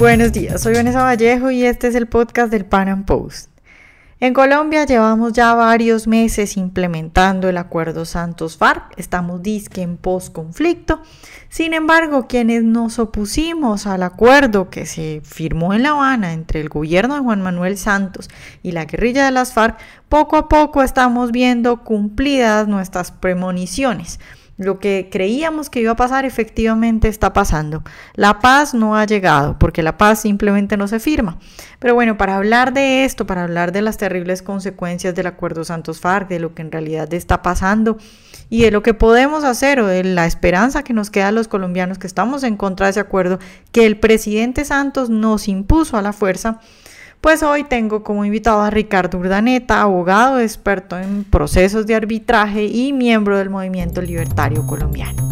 Buenos 0.00 0.32
días, 0.32 0.62
soy 0.62 0.72
Vanessa 0.72 1.02
Vallejo 1.02 1.50
y 1.50 1.62
este 1.62 1.88
es 1.88 1.94
el 1.94 2.06
podcast 2.06 2.50
del 2.50 2.64
Pan 2.64 2.88
Am 2.88 3.04
Post. 3.04 3.50
En 4.18 4.32
Colombia 4.32 4.86
llevamos 4.86 5.34
ya 5.34 5.52
varios 5.52 6.06
meses 6.06 6.56
implementando 6.56 7.50
el 7.50 7.58
acuerdo 7.58 8.06
Santos-FARC, 8.06 8.94
estamos 8.96 9.42
disque 9.42 9.82
en 9.82 9.98
post-conflicto. 9.98 11.02
Sin 11.50 11.74
embargo, 11.74 12.28
quienes 12.28 12.64
nos 12.64 12.98
opusimos 12.98 13.86
al 13.86 14.02
acuerdo 14.02 14.70
que 14.70 14.86
se 14.86 15.20
firmó 15.22 15.74
en 15.74 15.82
La 15.82 15.90
Habana 15.90 16.32
entre 16.32 16.62
el 16.62 16.70
gobierno 16.70 17.16
de 17.16 17.20
Juan 17.20 17.42
Manuel 17.42 17.76
Santos 17.76 18.30
y 18.62 18.72
la 18.72 18.86
guerrilla 18.86 19.26
de 19.26 19.32
las 19.32 19.52
FARC, 19.52 19.78
poco 20.08 20.38
a 20.38 20.48
poco 20.48 20.82
estamos 20.82 21.30
viendo 21.30 21.84
cumplidas 21.84 22.66
nuestras 22.66 23.10
premoniciones. 23.10 24.18
Lo 24.60 24.78
que 24.78 25.08
creíamos 25.10 25.70
que 25.70 25.80
iba 25.80 25.92
a 25.92 25.96
pasar 25.96 26.26
efectivamente 26.26 27.08
está 27.08 27.32
pasando. 27.32 27.82
La 28.14 28.40
paz 28.40 28.74
no 28.74 28.94
ha 28.94 29.06
llegado 29.06 29.58
porque 29.58 29.82
la 29.82 29.96
paz 29.96 30.20
simplemente 30.20 30.76
no 30.76 30.86
se 30.86 31.00
firma. 31.00 31.38
Pero 31.78 31.94
bueno, 31.94 32.18
para 32.18 32.36
hablar 32.36 32.74
de 32.74 33.06
esto, 33.06 33.26
para 33.26 33.44
hablar 33.44 33.72
de 33.72 33.80
las 33.80 33.96
terribles 33.96 34.42
consecuencias 34.42 35.14
del 35.14 35.28
acuerdo 35.28 35.64
Santos-FARC, 35.64 36.28
de 36.28 36.40
lo 36.40 36.52
que 36.54 36.60
en 36.60 36.72
realidad 36.72 37.10
está 37.14 37.40
pasando 37.40 37.96
y 38.50 38.60
de 38.60 38.70
lo 38.70 38.82
que 38.82 38.92
podemos 38.92 39.44
hacer 39.44 39.80
o 39.80 39.86
de 39.86 40.04
la 40.04 40.26
esperanza 40.26 40.82
que 40.82 40.92
nos 40.92 41.08
queda 41.08 41.28
a 41.28 41.32
los 41.32 41.48
colombianos 41.48 41.98
que 41.98 42.06
estamos 42.06 42.42
en 42.42 42.58
contra 42.58 42.84
de 42.84 42.90
ese 42.90 43.00
acuerdo 43.00 43.38
que 43.72 43.86
el 43.86 43.98
presidente 43.98 44.66
Santos 44.66 45.08
nos 45.08 45.48
impuso 45.48 45.96
a 45.96 46.02
la 46.02 46.12
fuerza, 46.12 46.60
pues 47.20 47.42
hoy 47.42 47.64
tengo 47.64 48.02
como 48.02 48.24
invitado 48.24 48.62
a 48.62 48.70
Ricardo 48.70 49.18
Urdaneta, 49.18 49.82
abogado 49.82 50.40
experto 50.40 50.98
en 50.98 51.24
procesos 51.24 51.86
de 51.86 51.94
arbitraje 51.94 52.64
y 52.64 52.92
miembro 52.92 53.36
del 53.36 53.50
Movimiento 53.50 54.00
Libertario 54.00 54.66
Colombiano. 54.66 55.28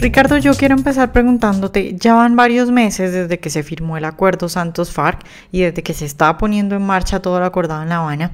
Ricardo, 0.00 0.36
yo 0.38 0.52
quiero 0.54 0.74
empezar 0.74 1.12
preguntándote, 1.12 1.94
ya 1.96 2.14
van 2.14 2.34
varios 2.34 2.72
meses 2.72 3.12
desde 3.12 3.38
que 3.38 3.50
se 3.50 3.62
firmó 3.62 3.96
el 3.96 4.04
acuerdo 4.04 4.48
Santos-FARC 4.48 5.24
y 5.52 5.60
desde 5.60 5.84
que 5.84 5.94
se 5.94 6.06
está 6.06 6.36
poniendo 6.38 6.74
en 6.74 6.82
marcha 6.82 7.22
todo 7.22 7.38
lo 7.38 7.46
acordado 7.46 7.82
en 7.82 7.90
La 7.90 7.98
Habana. 7.98 8.32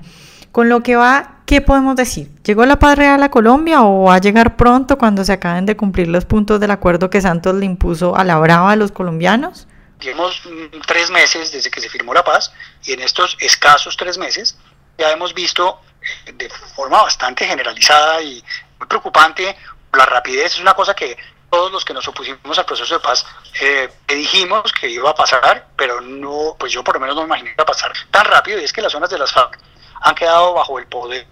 Con 0.51 0.71
lo 0.71 0.83
que 0.83 0.97
va, 0.97 1.43
¿qué 1.45 1.61
podemos 1.61 1.95
decir? 1.95 2.31
¿Llegó 2.43 2.65
la 2.65 2.79
paz 2.79 2.97
real 2.97 3.23
a 3.23 3.31
Colombia 3.31 3.83
o 3.83 4.05
va 4.05 4.15
a 4.15 4.19
llegar 4.19 4.57
pronto 4.57 4.97
cuando 4.97 5.23
se 5.25 5.35
acaben 5.35 5.67
de 5.67 5.77
cumplir 5.77 6.09
los 6.09 6.25
puntos 6.25 6.59
del 6.59 6.71
acuerdo 6.71 7.11
que 7.11 7.21
Santos 7.21 7.55
le 7.55 7.67
impuso 7.67 8.17
a 8.17 8.25
la 8.25 8.39
brava 8.39 8.73
a 8.73 8.77
los 8.77 8.91
colombianos? 8.91 9.68
Llevamos 10.01 10.41
mm, 10.45 10.81
tres 10.87 11.11
meses 11.11 11.53
desde 11.53 11.71
que 11.71 11.81
se 11.81 11.89
firmó 11.89 12.15
la 12.15 12.25
paz 12.25 12.53
y 12.85 12.93
en 12.93 13.01
estos 13.01 13.37
escasos 13.41 13.97
tres 13.97 14.19
meses 14.19 14.57
ya 14.97 15.11
hemos 15.11 15.35
visto 15.35 15.81
eh, 16.27 16.33
de 16.33 16.49
forma 16.49 17.03
bastante 17.03 17.47
generalizada 17.47 18.23
y 18.23 18.43
muy 18.79 18.89
preocupante 18.89 19.57
la 19.93 20.07
rapidez. 20.07 20.55
Es 20.55 20.61
una 20.61 20.75
cosa 20.75 20.95
que 20.95 21.17
todos 21.51 21.73
los 21.73 21.85
que 21.85 21.95
nos 21.95 22.07
opusimos 22.07 22.59
al 22.59 22.67
proceso 22.67 22.95
de 22.95 23.01
paz 23.01 23.25
eh, 23.61 23.89
dijimos 24.07 24.73
que 24.73 24.89
iba 24.89 25.11
a 25.11 25.15
pasar, 25.15 25.69
pero 25.77 26.01
no, 26.01 26.57
pues 26.59 26.73
yo 26.73 26.85
por 26.85 26.95
lo 26.95 27.01
menos 27.01 27.17
no 27.17 27.23
me 27.23 27.29
imaginé 27.29 27.51
que 27.51 27.55
iba 27.55 27.63
a 27.63 27.67
pasar 27.67 27.93
tan 28.11 28.25
rápido 28.25 28.61
y 28.61 28.65
es 28.65 28.73
que 28.73 28.83
las 28.83 28.93
zonas 28.93 29.11
de 29.11 29.19
las 29.19 29.33
FARC 29.33 29.59
han 30.01 30.15
quedado 30.15 30.55
bajo 30.55 30.79
el 30.79 30.87
poder 30.87 31.27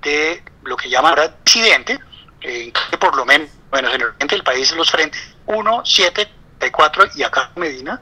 de 0.00 0.42
lo 0.64 0.76
que 0.76 0.88
llaman 0.88 1.10
ahora 1.10 1.36
disidente, 1.44 1.98
que 2.40 2.72
por 2.98 3.16
lo 3.16 3.24
menos, 3.24 3.48
bueno, 3.70 3.88
en 3.88 3.94
el 3.94 4.06
oriente 4.06 4.34
del 4.34 4.44
país 4.44 4.72
los 4.72 4.90
frentes 4.90 5.20
1, 5.46 5.82
7, 5.84 6.28
y 7.14 7.22
acá 7.22 7.50
Medina, 7.56 8.00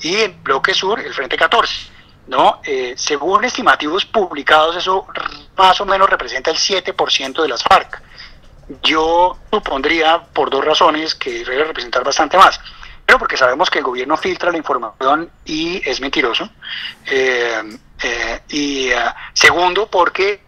y 0.00 0.16
en 0.16 0.42
bloque 0.42 0.74
sur 0.74 0.98
el 1.00 1.12
Frente 1.14 1.36
14. 1.36 1.98
¿no? 2.28 2.60
Eh, 2.64 2.94
según 2.96 3.44
estimativos 3.44 4.04
publicados, 4.04 4.76
eso 4.76 5.06
más 5.56 5.80
o 5.80 5.86
menos 5.86 6.08
representa 6.08 6.50
el 6.50 6.56
7% 6.56 7.42
de 7.42 7.48
las 7.48 7.62
FARC. 7.62 8.02
Yo 8.82 9.38
supondría, 9.50 10.22
por 10.32 10.50
dos 10.50 10.64
razones, 10.64 11.14
que 11.14 11.44
debe 11.44 11.64
representar 11.64 12.04
bastante 12.04 12.36
más. 12.36 12.60
Pero 13.06 13.18
porque 13.18 13.38
sabemos 13.38 13.70
que 13.70 13.78
el 13.78 13.84
gobierno 13.84 14.18
filtra 14.18 14.52
la 14.52 14.58
información 14.58 15.30
y 15.46 15.80
es 15.88 16.00
mentiroso. 16.02 16.50
Eh, 17.06 17.78
eh, 18.02 18.40
y 18.50 18.90
segundo, 19.32 19.90
porque 19.90 20.47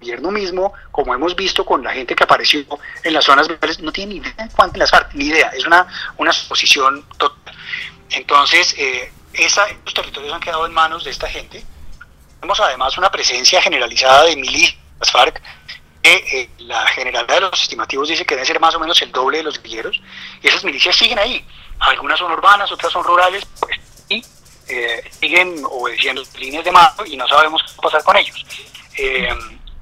gobierno 0.00 0.30
mismo, 0.30 0.72
como 0.90 1.14
hemos 1.14 1.36
visto 1.36 1.64
con 1.64 1.82
la 1.84 1.92
gente 1.92 2.14
que 2.14 2.24
apareció 2.24 2.64
en 3.02 3.12
las 3.12 3.24
zonas 3.24 3.48
rurales, 3.48 3.80
no 3.80 3.92
tiene 3.92 4.14
ni 4.14 4.20
idea 4.20 4.46
de 4.46 4.48
cuánto 4.54 4.78
las 4.78 4.90
FARC, 4.90 5.14
ni 5.14 5.26
idea, 5.26 5.48
es 5.48 5.66
una, 5.66 5.86
una 6.16 6.32
suposición 6.32 7.04
total. 7.18 7.54
Entonces, 8.10 8.74
eh, 8.78 9.12
esa, 9.34 9.66
estos 9.68 9.94
territorios 9.94 10.32
han 10.32 10.40
quedado 10.40 10.66
en 10.66 10.72
manos 10.72 11.04
de 11.04 11.10
esta 11.10 11.28
gente. 11.28 11.64
Tenemos 12.40 12.58
además 12.60 12.96
una 12.98 13.10
presencia 13.10 13.60
generalizada 13.62 14.24
de 14.24 14.36
milicias 14.36 14.78
FARC, 15.12 15.40
eh, 16.02 16.48
la 16.60 16.86
generalidad 16.88 17.34
de 17.34 17.40
los 17.42 17.62
estimativos 17.62 18.08
dice 18.08 18.24
que 18.24 18.34
deben 18.34 18.46
ser 18.46 18.58
más 18.58 18.74
o 18.74 18.80
menos 18.80 19.00
el 19.02 19.12
doble 19.12 19.38
de 19.38 19.44
los 19.44 19.58
guerrilleros, 19.58 20.00
y 20.42 20.48
esas 20.48 20.64
milicias 20.64 20.96
siguen 20.96 21.18
ahí. 21.18 21.44
Algunas 21.78 22.18
son 22.18 22.32
urbanas, 22.32 22.72
otras 22.72 22.92
son 22.92 23.04
rurales, 23.04 23.46
pues, 23.58 23.78
y 24.08 24.24
eh, 24.68 25.10
siguen 25.20 25.62
obedeciendo 25.64 26.22
líneas 26.38 26.64
de 26.64 26.72
mando 26.72 27.04
y 27.04 27.16
no 27.16 27.28
sabemos 27.28 27.62
qué 27.62 27.68
va 27.72 27.78
a 27.78 27.82
pasar 27.82 28.02
con 28.02 28.16
ellos. 28.16 28.46
Eh, 28.96 29.28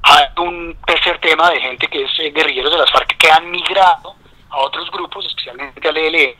hay 0.08 0.24
un 0.38 0.76
tercer 0.86 1.20
tema 1.20 1.50
de 1.50 1.60
gente 1.60 1.86
que 1.86 2.02
es 2.02 2.10
eh, 2.18 2.30
guerrilleros 2.30 2.72
de 2.72 2.78
las 2.78 2.90
FARC 2.90 3.18
que 3.18 3.30
han 3.30 3.50
migrado 3.50 4.16
a 4.48 4.56
otros 4.58 4.90
grupos, 4.90 5.26
especialmente 5.26 5.86
al 5.86 5.96
ELE. 5.96 6.38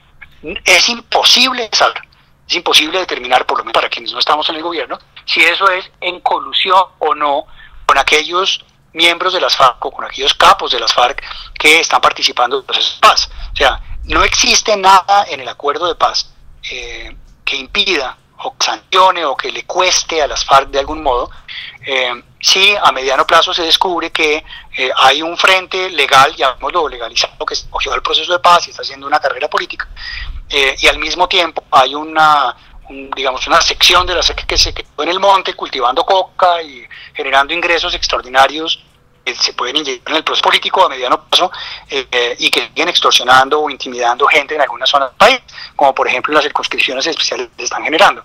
Es 0.65 0.89
imposible 0.89 1.69
saber, 1.73 2.01
es 2.49 2.55
imposible 2.55 2.99
determinar, 2.99 3.45
por 3.45 3.59
lo 3.59 3.65
menos 3.65 3.75
para 3.75 3.91
quienes 3.91 4.13
no 4.13 4.21
estamos 4.21 4.49
en 4.49 4.57
el 4.57 4.63
gobierno, 4.63 4.99
si 5.27 5.45
eso 5.45 5.69
es 5.71 5.91
en 6.01 6.21
colusión 6.21 6.83
o 6.99 7.15
no 7.15 7.45
con 7.85 7.99
aquellos 7.99 8.65
miembros 8.95 9.35
de 9.35 9.41
las 9.41 9.55
FARC 9.55 9.85
o 9.85 9.91
con 9.91 10.07
aquellos 10.07 10.33
capos 10.33 10.73
de 10.73 10.81
las 10.81 10.95
FARC 10.95 11.23
que 11.59 11.81
están 11.81 12.01
participando 12.01 12.57
en 12.57 12.61
el 12.61 12.67
proceso 12.67 12.95
de 12.95 13.01
paz. 13.01 13.31
O 13.53 13.57
sea, 13.57 13.81
no 14.05 14.25
existe 14.25 14.79
nada 14.79 15.27
en 15.29 15.41
el 15.41 15.49
acuerdo 15.49 15.87
de 15.89 15.95
paz 15.95 16.35
eh, 16.71 17.15
que 17.45 17.57
impida 17.57 18.17
o 18.39 18.55
sancione 18.59 19.27
o 19.27 19.37
que 19.37 19.53
le 19.53 19.65
cueste 19.65 20.23
a 20.23 20.27
las 20.27 20.43
FARC 20.43 20.71
de 20.71 20.79
algún 20.79 21.03
modo 21.03 21.31
eh, 21.85 22.23
si 22.41 22.75
a 22.77 22.93
mediano 22.93 23.27
plazo 23.27 23.53
se 23.53 23.63
descubre 23.63 24.11
que 24.11 24.45
eh, 24.77 24.91
hay 24.97 25.23
un 25.23 25.37
frente 25.37 25.91
legal, 25.91 26.35
llamémoslo 26.37 26.89
legalizado, 26.89 27.45
que 27.45 27.57
cogió 27.69 27.95
el 27.95 28.03
proceso 28.03 28.33
de 28.33 28.39
paz 28.39 28.67
y 28.67 28.71
está 28.71 28.83
haciendo 28.83 29.07
una 29.07 29.19
carrera 29.19 29.49
política, 29.49 29.89
eh, 30.49 30.77
y 30.79 30.87
al 30.87 30.99
mismo 30.99 31.29
tiempo 31.29 31.65
hay 31.71 31.95
una, 31.95 32.55
digamos, 33.17 33.47
una 33.49 33.61
sección 33.61 34.07
de 34.07 34.15
la 34.15 34.23
SEC 34.23 34.47
que 34.47 34.57
se 34.57 34.73
quedó 34.73 35.03
en 35.03 35.09
el 35.09 35.19
monte 35.19 35.55
cultivando 35.55 36.05
coca 36.05 36.63
y 36.63 36.87
generando 37.13 37.53
ingresos 37.53 37.93
extraordinarios 37.95 38.85
que 39.25 39.35
se 39.35 39.53
pueden 39.53 39.77
inyectar 39.77 40.13
en 40.13 40.19
el 40.19 40.25
proceso 40.25 40.45
político 40.45 40.87
a 40.87 40.89
mediano 40.89 41.25
plazo 41.25 41.51
eh, 41.91 42.37
y 42.39 42.49
que 42.51 42.69
siguen 42.69 42.89
extorsionando 42.89 43.61
o 43.61 43.69
intimidando 43.69 44.27
gente 44.27 44.55
en 44.55 44.61
algunas 44.61 44.89
zonas 44.89 45.11
del 45.11 45.19
país, 45.19 45.41
como 45.75 45.93
por 45.93 46.07
ejemplo 46.07 46.33
las 46.33 46.45
circunscripciones 46.45 47.07
especiales 47.07 47.49
que 47.57 47.65
están 47.65 47.83
generando. 47.83 48.23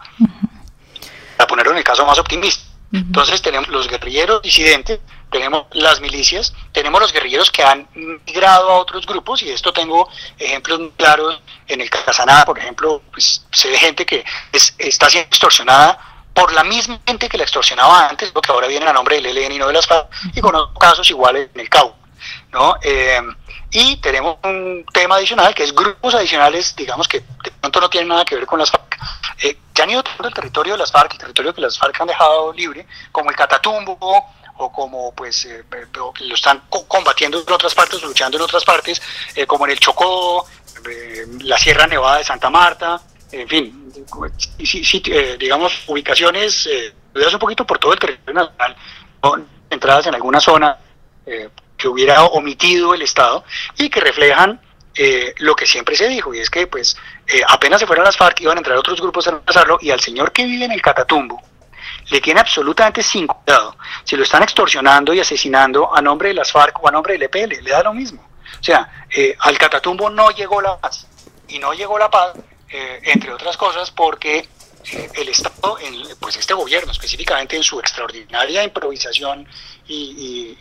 Para 1.35 1.47
ponerlo 1.47 1.72
en 1.72 1.79
el 1.79 1.84
caso 1.84 2.06
más 2.06 2.19
optimista 2.19 2.72
entonces 2.94 3.42
tenemos 3.42 3.70
los 3.70 3.88
guerrilleros 3.88 4.44
disidentes, 4.44 5.00
tenemos 5.31 5.66
las 5.72 6.00
milicias, 6.00 6.54
tenemos 6.72 7.02
los 7.02 7.12
guerrilleros 7.12 7.50
que 7.50 7.64
han 7.64 7.88
migrado 7.94 8.70
a 8.70 8.78
otros 8.78 9.08
grupos 9.08 9.42
y 9.42 9.50
esto 9.50 9.74
tengo 9.74 10.08
ejemplos 10.38 10.80
claros 10.96 11.42
en 11.68 11.82
el 11.82 11.90
Casaná, 11.90 12.46
por 12.46 12.59
ejemplo, 12.59 13.02
pues 13.12 13.44
se 13.52 13.70
ve 13.70 13.78
gente 13.80 14.06
que 14.06 14.24
está 14.78 15.09
siendo 15.09 15.28
extorsionada 15.28 16.00
por 16.36 16.53
la 16.53 16.64
misma 16.64 17.00
gente 17.06 17.28
que 17.30 17.38
la 17.38 17.44
extorsionaba 17.44 18.09
antes, 18.09 18.32
lo 18.34 18.42
que 18.42 18.52
ahora 18.52 18.68
viene 18.68 18.86
a 18.86 18.94
nombre 18.94 19.20
del 19.20 19.38
ELN 19.38 19.53
y 19.53 19.58
no 19.58 19.68
de 19.68 19.74
las 19.74 19.88
FARC, 19.88 20.08
y 20.36 20.42
con 20.42 20.56
otros 20.56 20.78
casos 20.80 21.09
iguales 21.09 21.50
en 21.53 21.62
el 21.62 21.70
CAU. 21.70 21.94
¿no? 22.52 22.76
Eh, 22.82 23.22
y 23.72 23.98
tenemos 23.98 24.38
un 24.44 24.86
tema 24.94 25.16
adicional 25.16 25.53
que 25.56 25.64
es 25.64 25.74
grupos 25.74 26.14
adicionales, 26.14 26.76
digamos 26.76 27.08
que 27.08 27.20
de 27.20 27.52
pronto 27.59 27.82
no 27.82 27.90
tienen 27.90 28.09
nada 28.09 28.24
que 28.24 28.36
ver 28.36 28.46
con 28.46 28.59
las 28.59 28.70
FARC, 28.70 28.83
eh, 29.42 29.58
que 29.74 29.82
han 29.82 29.90
ido 29.90 30.04
todo 30.04 30.28
el 30.28 30.34
territorio 30.34 30.74
de 30.74 30.80
las 30.80 30.92
FARC, 30.92 31.14
el 31.14 31.20
territorio 31.20 31.54
que 31.54 31.62
las 31.62 31.78
FARC 31.78 32.02
han 32.02 32.08
dejado 32.08 32.54
libre, 32.54 32.86
como 33.12 33.30
el 33.30 33.36
Catatumbo 33.36 33.98
o 34.58 34.72
como 34.72 35.14
pues 35.14 35.46
eh, 35.46 35.64
lo 35.94 36.36
están 36.36 36.64
combatiendo 36.70 37.44
en 37.46 37.53
otras 37.53 37.74
partes, 37.74 38.02
luchando 38.03 38.38
en 38.38 38.44
otras 38.44 38.64
partes, 38.64 39.02
como 39.47 39.66
en 39.66 39.72
el 39.72 39.80
Chocó, 39.80 40.46
la 41.41 41.58
Sierra 41.58 41.88
Nevada 41.88 42.20
de 42.20 42.24
Santa 42.24 42.50
Marta, 42.50 43.02
en 43.32 43.47
fin, 43.47 43.91
digamos 45.40 45.84
ubicaciones 45.88 46.68
eh, 46.68 46.94
un 47.16 47.40
poquito 47.40 47.66
por 47.66 47.79
todo 47.79 47.94
el 47.94 48.00
territorio 48.00 48.41
nacional, 48.41 48.76
entradas 49.72 50.06
en 50.06 50.16
alguna 50.16 50.40
zona 50.40 50.78
que 51.26 51.88
hubiera 51.88 52.24
omitido 52.26 52.94
el 52.94 53.02
Estado 53.02 53.44
y 53.78 53.90
que 53.90 54.00
reflejan 54.00 54.62
eh, 54.95 55.34
lo 55.37 55.55
que 55.55 55.66
siempre 55.66 55.95
se 55.95 56.07
dijo, 56.07 56.34
y 56.34 56.40
es 56.40 56.49
que 56.49 56.67
pues 56.67 56.95
eh, 57.28 57.41
apenas 57.47 57.79
se 57.79 57.87
fueron 57.87 58.05
las 58.05 58.17
FARC 58.17 58.41
iban 58.41 58.57
a 58.57 58.59
entrar 58.59 58.78
otros 58.78 59.01
grupos 59.01 59.28
a 59.28 59.31
reemplazarlo 59.31 59.78
y 59.81 59.90
al 59.90 59.99
señor 59.99 60.31
que 60.31 60.45
vive 60.45 60.66
en 60.66 60.72
el 60.72 60.81
Catatumbo 60.81 61.41
le 62.09 62.22
tiene 62.22 62.40
absolutamente 62.40 63.01
sin 63.01 63.28
cuidado. 63.28 63.75
Si 64.03 64.16
lo 64.16 64.23
están 64.23 64.43
extorsionando 64.43 65.13
y 65.13 65.19
asesinando 65.19 65.95
a 65.95 66.01
nombre 66.01 66.29
de 66.29 66.35
las 66.35 66.51
FARC 66.51 66.84
o 66.84 66.87
a 66.87 66.91
nombre 66.91 67.13
del 67.13 67.23
EPL, 67.23 67.63
le 67.63 67.72
da 67.72 67.84
lo 67.84 67.93
mismo. 67.93 68.22
O 68.59 68.63
sea, 68.63 69.05
eh, 69.09 69.35
al 69.40 69.57
Catatumbo 69.57 70.09
no 70.09 70.29
llegó 70.31 70.61
la 70.61 70.78
paz. 70.78 71.07
Y 71.47 71.59
no 71.59 71.73
llegó 71.73 71.97
la 71.97 72.09
paz, 72.09 72.34
entre 72.69 73.31
otras 73.31 73.57
cosas, 73.57 73.91
porque 73.91 74.47
el 74.91 75.30
Estado, 75.30 75.78
pues 76.20 76.38
este 76.38 76.53
gobierno 76.53 76.91
específicamente 76.91 77.56
en 77.56 77.64
su 77.64 77.80
extraordinaria 77.80 78.64
improvisación 78.64 79.47
y, 79.88 80.58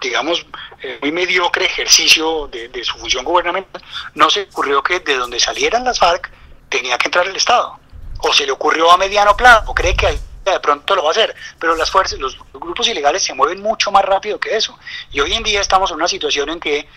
digamos, 0.00 0.46
eh, 0.82 0.98
muy 1.00 1.12
mediocre 1.12 1.66
ejercicio 1.66 2.48
de, 2.48 2.84
su 2.84 2.98
función 2.98 3.24
gubernamental, 3.24 3.82
no 4.14 4.30
se 4.30 4.42
ocurrió 4.42 4.82
que 4.82 5.00
de 5.00 5.16
donde 5.16 5.38
salieran 5.38 5.84
las 5.84 5.98
FARC 5.98 6.30
tenía 6.68 6.98
que 6.98 7.06
entrar 7.06 7.26
el 7.26 7.36
Estado. 7.36 7.78
O 8.22 8.32
se 8.32 8.44
le 8.44 8.52
ocurrió 8.52 8.90
a 8.90 8.96
mediano 8.96 9.36
plazo, 9.36 9.70
o 9.70 9.74
cree 9.74 9.94
que 9.94 10.18
de 10.44 10.60
pronto 10.60 10.94
lo 10.96 11.02
va 11.02 11.08
a 11.08 11.12
hacer, 11.12 11.34
pero 11.58 11.76
las 11.76 11.90
fuerzas, 11.90 12.18
los 12.18 12.36
grupos 12.52 12.88
ilegales 12.88 13.22
se 13.22 13.34
mueven 13.34 13.60
mucho 13.60 13.90
más 13.90 14.04
rápido 14.04 14.38
que 14.38 14.56
eso. 14.56 14.78
Y 15.10 15.20
hoy 15.20 15.32
en 15.34 15.42
día 15.42 15.60
estamos 15.60 15.90
en 15.90 15.96
una 15.96 16.08
situación 16.08 16.50
en 16.50 16.60
que, 16.60 16.88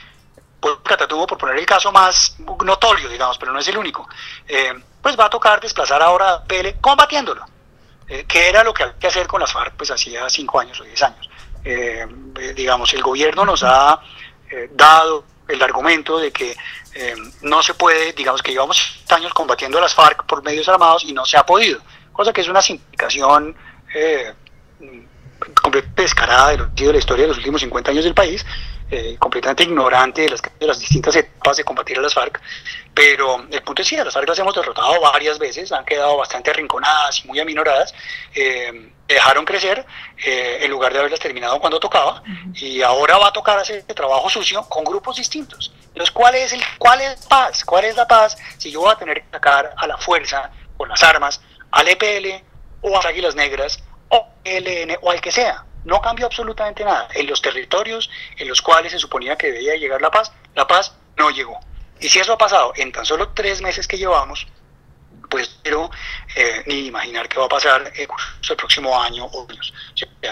pues, 0.59 0.75
Catatubo, 0.83 1.27
por 1.27 1.37
poner 1.37 1.57
el 1.57 1.65
caso 1.65 1.91
más 1.91 2.35
notorio, 2.63 3.09
digamos, 3.09 3.37
pero 3.37 3.51
no 3.51 3.59
es 3.59 3.67
el 3.67 3.77
único, 3.77 4.07
eh, 4.47 4.73
pues 5.03 5.19
va 5.19 5.25
a 5.25 5.29
tocar 5.29 5.59
desplazar 5.59 6.01
ahora 6.01 6.33
a 6.33 6.43
PL 6.45 6.77
combatiéndolo, 6.79 7.45
eh, 8.07 8.23
que 8.25 8.49
era 8.49 8.63
lo 8.63 8.73
que 8.73 8.83
había 8.83 8.97
que 8.97 9.07
hacer 9.07 9.27
con 9.27 9.41
las 9.41 9.51
FARC 9.51 9.75
pues 9.75 9.91
hacía 9.91 10.27
cinco 10.29 10.59
años 10.59 10.79
o 10.79 10.83
diez 10.85 11.03
años. 11.03 11.29
Eh, 11.65 12.05
digamos, 12.55 12.93
el 12.93 13.01
gobierno 13.01 13.45
nos 13.45 13.63
ha 13.63 13.99
eh, 14.49 14.69
dado 14.73 15.25
el 15.47 15.61
argumento 15.61 16.19
de 16.19 16.31
que 16.31 16.55
eh, 16.95 17.15
no 17.41 17.61
se 17.61 17.73
puede, 17.73 18.13
digamos 18.13 18.41
que 18.41 18.51
llevamos 18.51 19.03
años 19.09 19.33
combatiendo 19.33 19.77
a 19.77 19.81
las 19.81 19.93
FARC 19.93 20.25
por 20.25 20.41
medios 20.41 20.67
armados 20.69 21.03
y 21.03 21.13
no 21.13 21.25
se 21.25 21.37
ha 21.37 21.45
podido, 21.45 21.79
cosa 22.11 22.31
que 22.33 22.41
es 22.41 22.47
una 22.47 22.61
simplificación 22.61 23.55
completamente 25.61 26.01
descarada 26.01 26.67
de, 26.67 26.93
la 26.93 26.97
historia 26.97 27.23
de 27.23 27.27
los 27.27 27.37
últimos 27.37 27.61
50 27.61 27.91
años 27.91 28.03
del 28.05 28.13
país, 28.13 28.45
completamente 29.19 29.63
ignorante 29.63 30.21
de 30.23 30.29
las, 30.29 30.41
de 30.41 30.67
las, 30.67 30.79
distintas 30.79 31.15
etapas 31.15 31.57
de 31.57 31.63
combatir 31.63 31.97
a 31.97 32.01
las 32.01 32.13
FARC, 32.13 32.41
pero 32.93 33.45
el 33.49 33.61
punto 33.61 33.81
es 33.81 33.89
que 33.89 34.03
las 34.03 34.13
FARC 34.13 34.27
las 34.27 34.39
hemos 34.39 34.55
derrotado 34.55 34.99
varias 35.01 35.39
veces, 35.39 35.71
han 35.71 35.85
quedado 35.85 36.17
bastante 36.17 36.51
arrinconadas 36.51 37.23
y 37.23 37.27
muy 37.27 37.39
aminoradas, 37.39 37.93
dejaron 39.07 39.45
crecer 39.45 39.85
eh, 40.25 40.59
en 40.61 40.71
lugar 40.71 40.93
de 40.93 40.99
haberlas 40.99 41.19
terminado 41.19 41.59
cuando 41.59 41.79
tocaba 41.79 42.23
y 42.55 42.81
ahora 42.81 43.17
va 43.17 43.27
a 43.27 43.33
tocar 43.33 43.59
hacer 43.59 43.77
este 43.77 43.93
trabajo 43.93 44.29
sucio 44.29 44.63
con 44.69 44.83
grupos 44.83 45.17
distintos. 45.17 45.73
Los 45.95 46.11
cuales, 46.11 46.53
el, 46.53 46.61
¿Cuál 46.77 47.01
es 47.01 47.21
la 47.21 47.29
paz? 47.29 47.63
¿Cuál 47.63 47.85
es 47.85 47.95
la 47.95 48.07
paz 48.07 48.37
si 48.57 48.71
yo 48.71 48.81
voy 48.81 48.91
a 48.91 48.95
tener 48.95 49.21
que 49.21 49.29
sacar 49.31 49.73
a 49.77 49.87
la 49.87 49.97
fuerza 49.97 50.51
con 50.77 50.89
las 50.89 51.03
armas 51.03 51.41
al 51.71 51.87
EPL 51.87 52.43
o 52.81 52.89
a 52.89 52.91
las 52.97 53.05
Águilas 53.05 53.35
Negras 53.35 53.83
o 54.09 54.27
ELN 54.43 54.97
o 55.01 55.11
al 55.11 55.21
que 55.21 55.31
sea? 55.31 55.65
No 55.85 56.01
cambió 56.01 56.25
absolutamente 56.25 56.83
nada. 56.83 57.07
En 57.13 57.27
los 57.27 57.41
territorios 57.41 58.09
en 58.37 58.47
los 58.47 58.61
cuales 58.61 58.91
se 58.91 58.99
suponía 58.99 59.35
que 59.35 59.51
debía 59.51 59.75
llegar 59.75 60.01
la 60.01 60.11
paz, 60.11 60.31
la 60.55 60.67
paz 60.67 60.95
no 61.17 61.29
llegó. 61.29 61.59
Y 61.99 62.09
si 62.09 62.19
eso 62.19 62.33
ha 62.33 62.37
pasado 62.37 62.73
en 62.75 62.91
tan 62.91 63.05
solo 63.05 63.29
tres 63.29 63.61
meses 63.61 63.87
que 63.87 63.97
llevamos, 63.97 64.47
pues 65.29 65.59
pero 65.63 65.89
eh, 66.35 66.63
ni 66.67 66.87
imaginar 66.87 67.27
qué 67.27 67.39
va 67.39 67.45
a 67.45 67.49
pasar 67.49 67.91
el 67.95 68.55
próximo 68.55 69.01
año 69.01 69.25
o 69.25 69.47
años. 69.49 69.73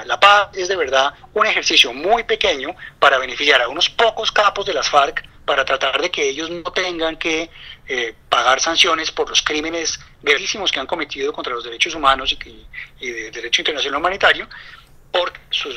la 0.05 0.19
paz 0.19 0.49
es 0.53 0.67
de 0.67 0.75
verdad 0.75 1.13
un 1.33 1.47
ejercicio 1.47 1.93
muy 1.93 2.23
pequeño 2.23 2.75
para 2.99 3.17
beneficiar 3.17 3.61
a 3.61 3.67
unos 3.67 3.89
pocos 3.89 4.31
capos 4.31 4.65
de 4.65 4.73
las 4.73 4.89
FARC 4.89 5.27
para 5.45 5.65
tratar 5.65 5.99
de 5.99 6.11
que 6.11 6.29
ellos 6.29 6.49
no 6.49 6.71
tengan 6.71 7.17
que 7.17 7.49
eh, 7.87 8.15
pagar 8.29 8.59
sanciones 8.59 9.11
por 9.11 9.27
los 9.27 9.41
crímenes 9.41 9.99
gravísimos 10.21 10.71
que 10.71 10.79
han 10.79 10.87
cometido 10.87 11.33
contra 11.33 11.53
los 11.53 11.63
derechos 11.63 11.95
humanos 11.95 12.31
y, 12.31 12.35
que, 12.37 12.55
y 12.99 13.09
de 13.09 13.31
derecho 13.31 13.61
internacional 13.61 13.99
humanitario, 13.99 14.47
porque 15.11 15.39
sus 15.49 15.75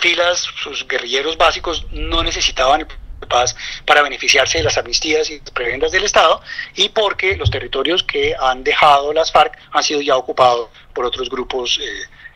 filas, 0.00 0.46
sus 0.62 0.86
guerrilleros 0.86 1.36
básicos 1.36 1.86
no 1.92 2.22
necesitaban 2.22 2.86
paz 3.26 3.56
para 3.86 4.02
beneficiarse 4.02 4.58
de 4.58 4.64
las 4.64 4.76
amnistías 4.78 5.30
y 5.30 5.40
prebendas 5.52 5.92
del 5.92 6.04
Estado 6.04 6.40
y 6.76 6.88
porque 6.90 7.36
los 7.36 7.50
territorios 7.50 8.02
que 8.02 8.34
han 8.38 8.64
dejado 8.64 9.12
las 9.12 9.32
FARC 9.32 9.56
han 9.72 9.82
sido 9.82 10.00
ya 10.00 10.16
ocupados 10.16 10.68
por 10.92 11.04
otros 11.04 11.28
grupos 11.30 11.78
eh, 11.80 11.84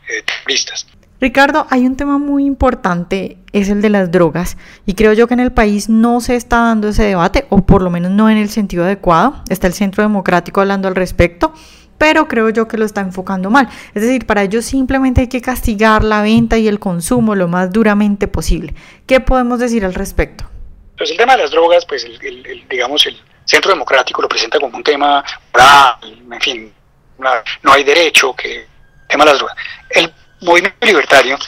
eh, 0.08 0.22
terroristas. 0.22 0.86
Ricardo, 1.20 1.66
hay 1.70 1.84
un 1.84 1.96
tema 1.96 2.16
muy 2.18 2.44
importante, 2.44 3.38
es 3.52 3.68
el 3.70 3.82
de 3.82 3.90
las 3.90 4.12
drogas, 4.12 4.56
y 4.86 4.94
creo 4.94 5.12
yo 5.14 5.26
que 5.26 5.34
en 5.34 5.40
el 5.40 5.50
país 5.50 5.88
no 5.88 6.20
se 6.20 6.36
está 6.36 6.58
dando 6.58 6.90
ese 6.90 7.02
debate, 7.02 7.46
o 7.50 7.66
por 7.66 7.82
lo 7.82 7.90
menos 7.90 8.12
no 8.12 8.30
en 8.30 8.36
el 8.36 8.50
sentido 8.50 8.84
adecuado. 8.84 9.42
Está 9.48 9.66
el 9.66 9.72
Centro 9.72 10.04
Democrático 10.04 10.60
hablando 10.60 10.86
al 10.86 10.94
respecto, 10.94 11.52
pero 11.98 12.28
creo 12.28 12.48
yo 12.50 12.68
que 12.68 12.78
lo 12.78 12.84
está 12.84 13.00
enfocando 13.00 13.50
mal. 13.50 13.68
Es 13.94 14.02
decir, 14.02 14.26
para 14.26 14.42
ello 14.44 14.62
simplemente 14.62 15.22
hay 15.22 15.28
que 15.28 15.42
castigar 15.42 16.04
la 16.04 16.22
venta 16.22 16.56
y 16.56 16.68
el 16.68 16.78
consumo 16.78 17.34
lo 17.34 17.48
más 17.48 17.72
duramente 17.72 18.28
posible. 18.28 18.74
¿Qué 19.06 19.20
podemos 19.20 19.58
decir 19.58 19.84
al 19.84 19.94
respecto? 19.94 20.48
Pues 20.96 21.10
el 21.10 21.16
tema 21.16 21.36
de 21.36 21.42
las 21.42 21.50
drogas, 21.50 21.84
pues 21.84 22.04
el, 22.04 22.64
digamos, 22.68 23.04
el 23.06 23.16
Centro 23.44 23.70
Democrático 23.70 24.22
lo 24.22 24.28
presenta 24.28 24.58
como 24.58 24.76
un 24.76 24.82
tema 24.82 25.24
moral, 25.52 25.96
en 26.32 26.40
fin, 26.40 26.72
no 27.18 27.72
hay 27.72 27.84
derecho, 27.84 28.34
que 28.34 28.66
tema 29.08 29.24
de 29.24 29.30
las 29.30 29.38
drogas. 29.38 29.56
El 29.90 30.12
movimiento 30.42 30.86
libertario 30.86 31.38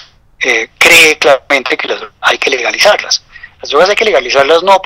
eh, 0.41 0.71
cree 0.79 1.19
claramente 1.19 1.77
que 1.77 1.89
las 1.89 2.01
hay 2.21 2.39
que 2.39 2.51
legalizarlas. 2.51 3.23
Las 3.61 3.71
drogas 3.71 3.91
hay 3.91 3.97
que 3.97 4.05
legalizarlas 4.05 4.63
no 4.63 4.81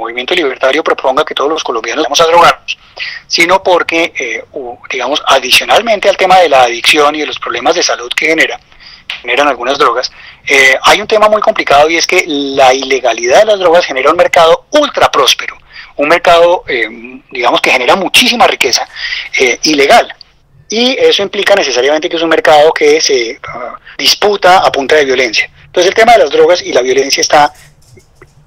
movimiento 0.00 0.34
libertario 0.34 0.82
proponga 0.82 1.24
que 1.24 1.34
todos 1.34 1.50
los 1.50 1.62
colombianos 1.62 2.04
vamos 2.04 2.20
a 2.20 2.26
drogarnos, 2.26 2.78
sino 3.26 3.62
porque, 3.62 4.12
eh, 4.18 4.44
digamos, 4.90 5.22
adicionalmente 5.26 6.08
al 6.08 6.16
tema 6.16 6.38
de 6.38 6.48
la 6.48 6.62
adicción 6.62 7.14
y 7.14 7.20
de 7.20 7.26
los 7.26 7.38
problemas 7.38 7.74
de 7.74 7.82
salud 7.82 8.10
que 8.14 8.26
genera, 8.26 8.58
generan 9.22 9.48
algunas 9.48 9.78
drogas, 9.78 10.10
eh, 10.46 10.76
hay 10.82 11.00
un 11.00 11.06
tema 11.06 11.28
muy 11.28 11.40
complicado 11.40 11.88
y 11.90 11.96
es 11.96 12.06
que 12.06 12.24
la 12.26 12.72
ilegalidad 12.72 13.40
de 13.40 13.44
las 13.46 13.58
drogas 13.58 13.86
genera 13.86 14.10
un 14.10 14.16
mercado 14.16 14.66
ultra 14.70 15.10
próspero, 15.10 15.56
un 15.96 16.08
mercado, 16.08 16.64
eh, 16.66 16.88
digamos, 17.30 17.60
que 17.60 17.70
genera 17.70 17.96
muchísima 17.96 18.46
riqueza 18.46 18.88
eh, 19.38 19.58
ilegal. 19.64 20.12
Y 20.68 20.96
eso 20.98 21.22
implica 21.22 21.54
necesariamente 21.54 22.08
que 22.08 22.16
es 22.16 22.22
un 22.22 22.28
mercado 22.28 22.72
que 22.72 23.00
se 23.00 23.40
ah, 23.48 23.76
disputa 23.98 24.58
a 24.58 24.70
punta 24.70 24.94
de 24.94 25.04
violencia. 25.04 25.50
Entonces 25.66 25.88
el 25.90 25.94
tema 25.94 26.12
de 26.12 26.18
las 26.18 26.30
drogas 26.30 26.62
y 26.62 26.72
la 26.72 26.80
violencia 26.80 27.20
está 27.20 27.52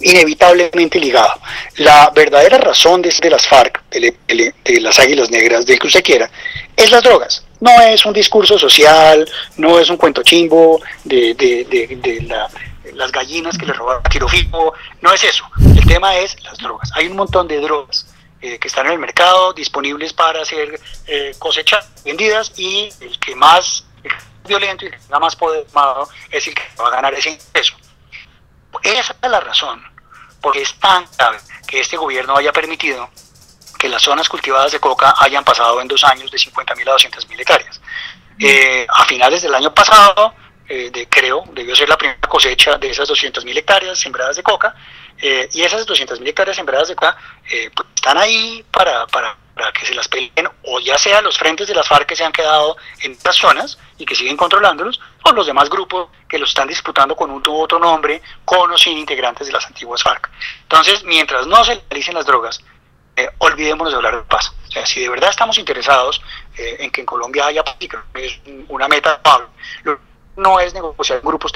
inevitablemente 0.03 0.99
ligado. 0.99 1.39
La 1.77 2.11
verdadera 2.13 2.57
razón 2.57 3.01
de, 3.01 3.29
las 3.29 3.47
FARC, 3.47 3.81
de, 3.89 4.15
de, 4.27 4.81
las 4.81 4.99
Águilas 4.99 5.29
Negras, 5.29 5.65
del 5.65 5.79
que 5.79 5.87
usted 5.87 6.03
quiera, 6.03 6.29
es 6.75 6.91
las 6.91 7.03
drogas. 7.03 7.45
No 7.59 7.71
es 7.81 8.05
un 8.05 8.13
discurso 8.13 8.59
social, 8.59 9.29
no 9.57 9.79
es 9.79 9.89
un 9.89 9.97
cuento 9.97 10.21
chimbo 10.23 10.81
de, 11.03 11.35
las 12.93 13.11
gallinas 13.11 13.57
que 13.57 13.65
le 13.65 13.73
robaron 13.73 14.05
a 14.05 14.09
Tirofimo, 14.09 14.73
no 15.01 15.13
es 15.13 15.23
eso. 15.23 15.45
El 15.59 15.85
tema 15.87 16.15
es 16.17 16.41
las 16.43 16.57
drogas. 16.57 16.91
Hay 16.95 17.07
un 17.07 17.15
montón 17.15 17.47
de 17.47 17.59
drogas 17.59 18.05
eh, 18.41 18.59
que 18.59 18.67
están 18.67 18.85
en 18.87 18.93
el 18.93 18.99
mercado 18.99 19.53
disponibles 19.53 20.13
para 20.13 20.43
ser 20.43 20.79
eh, 21.07 21.33
cosechadas, 21.39 21.89
vendidas 22.03 22.51
y 22.57 22.89
el 22.99 23.17
que 23.19 23.35
más 23.35 23.85
violento 24.45 24.83
y 24.83 24.89
el 24.89 24.99
que 24.99 25.19
más 25.19 25.35
poder 25.35 25.65
es 26.29 26.47
el 26.47 26.53
que 26.53 26.61
va 26.79 26.87
a 26.89 26.91
ganar 26.91 27.13
ese 27.13 27.29
ingreso. 27.29 27.75
Esa 28.81 29.15
es 29.21 29.31
la 29.31 29.39
razón, 29.39 29.81
porque 30.43 30.61
es 30.61 30.75
tan 30.75 31.07
grave 31.17 31.39
que 31.65 31.79
este 31.79 31.95
gobierno 31.95 32.35
haya 32.35 32.51
permitido 32.51 33.09
que 33.79 33.87
las 33.87 34.01
zonas 34.01 34.27
cultivadas 34.27 34.73
de 34.73 34.79
coca 34.79 35.15
hayan 35.19 35.43
pasado 35.43 35.81
en 35.81 35.87
dos 35.87 36.03
años 36.03 36.29
de 36.29 36.37
50.000 36.37 36.81
a 36.81 36.95
200.000 36.95 37.39
hectáreas. 37.39 37.81
Eh, 38.37 38.85
a 38.89 39.05
finales 39.05 39.41
del 39.41 39.55
año 39.55 39.73
pasado, 39.73 40.33
eh, 40.67 40.89
de, 40.91 41.07
creo, 41.07 41.45
debió 41.53 41.75
ser 41.75 41.87
la 41.87 41.97
primera 41.97 42.19
cosecha 42.27 42.77
de 42.77 42.89
esas 42.89 43.09
200.000 43.09 43.57
hectáreas 43.57 43.97
sembradas 43.97 44.35
de 44.35 44.43
coca, 44.43 44.75
eh, 45.17 45.47
y 45.53 45.61
esas 45.61 45.87
200.000 45.87 46.27
hectáreas 46.27 46.57
sembradas 46.57 46.89
de 46.89 46.95
coca 46.95 47.17
pues, 47.73 47.87
están 47.95 48.17
ahí 48.17 48.65
para, 48.69 49.07
para, 49.07 49.37
para, 49.53 49.71
que 49.71 49.85
se 49.85 49.93
las 49.93 50.07
peleen, 50.07 50.49
o 50.63 50.79
ya 50.79 50.97
sea 50.97 51.21
los 51.21 51.37
frentes 51.37 51.67
de 51.67 51.75
las 51.75 51.87
FARC 51.87 52.07
que 52.07 52.15
se 52.15 52.23
han 52.23 52.31
quedado 52.31 52.77
en 53.01 53.11
estas 53.11 53.35
zonas 53.35 53.77
y 53.97 54.05
que 54.05 54.15
siguen 54.15 54.37
controlándolos, 54.37 54.99
o 55.23 55.31
los 55.31 55.45
demás 55.45 55.69
grupos 55.69 56.09
que 56.27 56.39
los 56.39 56.49
están 56.49 56.67
disputando 56.67 57.15
con 57.15 57.29
un 57.31 57.43
u 57.47 57.61
otro 57.61 57.79
nombre, 57.79 58.21
con 58.45 58.71
o 58.71 58.77
sin 58.77 58.97
integrantes 58.97 59.47
de 59.47 59.53
las 59.53 59.65
antiguas 59.65 60.03
FARC. 60.03 60.29
Entonces, 60.63 61.03
mientras 61.03 61.47
no 61.47 61.63
se 61.63 61.75
legalicen 61.75 62.15
las 62.15 62.25
drogas, 62.25 62.63
eh, 63.15 63.29
olvidémonos 63.37 63.93
de 63.93 63.97
hablar 63.97 64.15
de 64.15 64.23
paz. 64.23 64.51
O 64.67 64.71
sea, 64.71 64.85
si 64.85 65.01
de 65.01 65.09
verdad 65.09 65.29
estamos 65.29 65.57
interesados 65.57 66.21
eh, 66.57 66.77
en 66.79 66.89
que 66.89 67.01
en 67.01 67.05
Colombia 67.05 67.45
haya 67.45 67.63
paz, 67.63 67.77
es 68.15 68.39
una 68.69 68.87
meta, 68.87 69.21
no 70.35 70.59
es 70.59 70.73
negociar 70.73 71.21
grupos, 71.21 71.53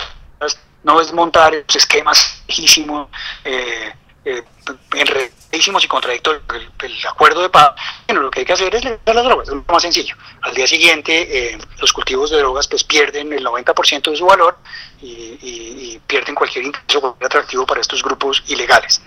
no 0.83 1.01
es 1.01 1.11
montar 1.13 1.53
esquemas 1.67 2.43
lejísimos, 2.47 3.09
eh, 3.43 3.93
eh, 4.23 4.43
y 5.51 5.87
contradictorios 5.87 6.43
el, 6.83 7.07
acuerdo 7.07 7.41
de 7.41 7.49
paz. 7.49 7.71
Bueno, 8.07 8.21
lo 8.21 8.31
que 8.31 8.41
hay 8.41 8.45
que 8.45 8.53
hacer 8.53 8.73
es 8.75 8.83
legalizar 8.83 9.15
las 9.15 9.25
drogas, 9.25 9.47
es 9.47 9.53
lo 9.53 9.63
más 9.67 9.81
sencillo. 9.81 10.15
Al 10.41 10.53
día 10.53 10.67
siguiente, 10.67 11.53
eh, 11.53 11.57
los 11.79 11.93
cultivos 11.93 12.29
de 12.31 12.37
drogas 12.37 12.67
pues 12.67 12.83
pierden 12.83 13.33
el 13.33 13.45
90% 13.45 14.11
de 14.11 14.17
su 14.17 14.25
valor 14.25 14.57
y, 15.01 15.99
pierden 16.07 16.35
cualquier 16.35 16.63
interés 16.63 17.03
atractivo 17.21 17.65
para 17.65 17.81
estos 17.81 18.01
grupos 18.01 18.41
ilegales. 18.47 19.01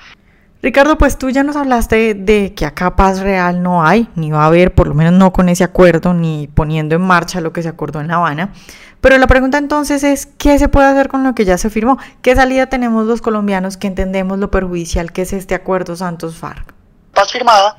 Ricardo, 0.63 0.99
pues 0.99 1.17
tú 1.17 1.31
ya 1.31 1.43
nos 1.43 1.57
hablaste 1.57 2.13
de 2.13 2.53
que 2.55 2.67
acá 2.67 2.95
paz 2.95 3.21
real 3.21 3.63
no 3.63 3.83
hay, 3.83 4.09
ni 4.15 4.31
va 4.31 4.43
a 4.43 4.47
haber, 4.47 4.75
por 4.75 4.89
lo 4.89 4.95
menos 4.95 5.15
no 5.15 5.33
con 5.33 5.49
ese 5.49 5.65
acuerdo, 5.65 6.13
ni 6.13 6.49
poniendo 6.49 6.95
en 6.95 7.01
marcha 7.01 7.41
lo 7.41 7.55
que 7.55 7.63
se 7.63 7.69
acordó 7.71 8.01
en 8.01 8.09
La 8.09 8.17
Habana. 8.17 8.53
Pero 9.01 9.17
la 9.17 9.27
pregunta 9.27 9.59
entonces 9.59 10.03
es, 10.03 10.27
¿qué 10.39 10.59
se 10.59 10.69
puede 10.69 10.89
hacer 10.89 11.09
con 11.09 11.25
lo 11.25 11.35
que 11.35 11.45
ya 11.45 11.57
se 11.57 11.71
firmó? 11.71 11.99
¿Qué 12.23 12.35
salida 12.37 12.69
tenemos 12.69 13.07
los 13.07 13.23
colombianos 13.23 13.77
que 13.77 13.87
entendemos 13.87 14.39
lo 14.39 14.51
perjudicial 14.51 15.13
que 15.13 15.23
es 15.23 15.33
este 15.33 15.55
acuerdo 15.55 15.97
Santos-FARC? 15.97 16.75
Paz 17.15 17.33
firmada 17.33 17.77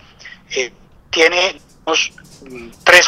eh, 0.56 0.74
tiene 1.10 1.62
unos, 1.86 2.12
mm, 2.50 2.70
tres 2.84 3.08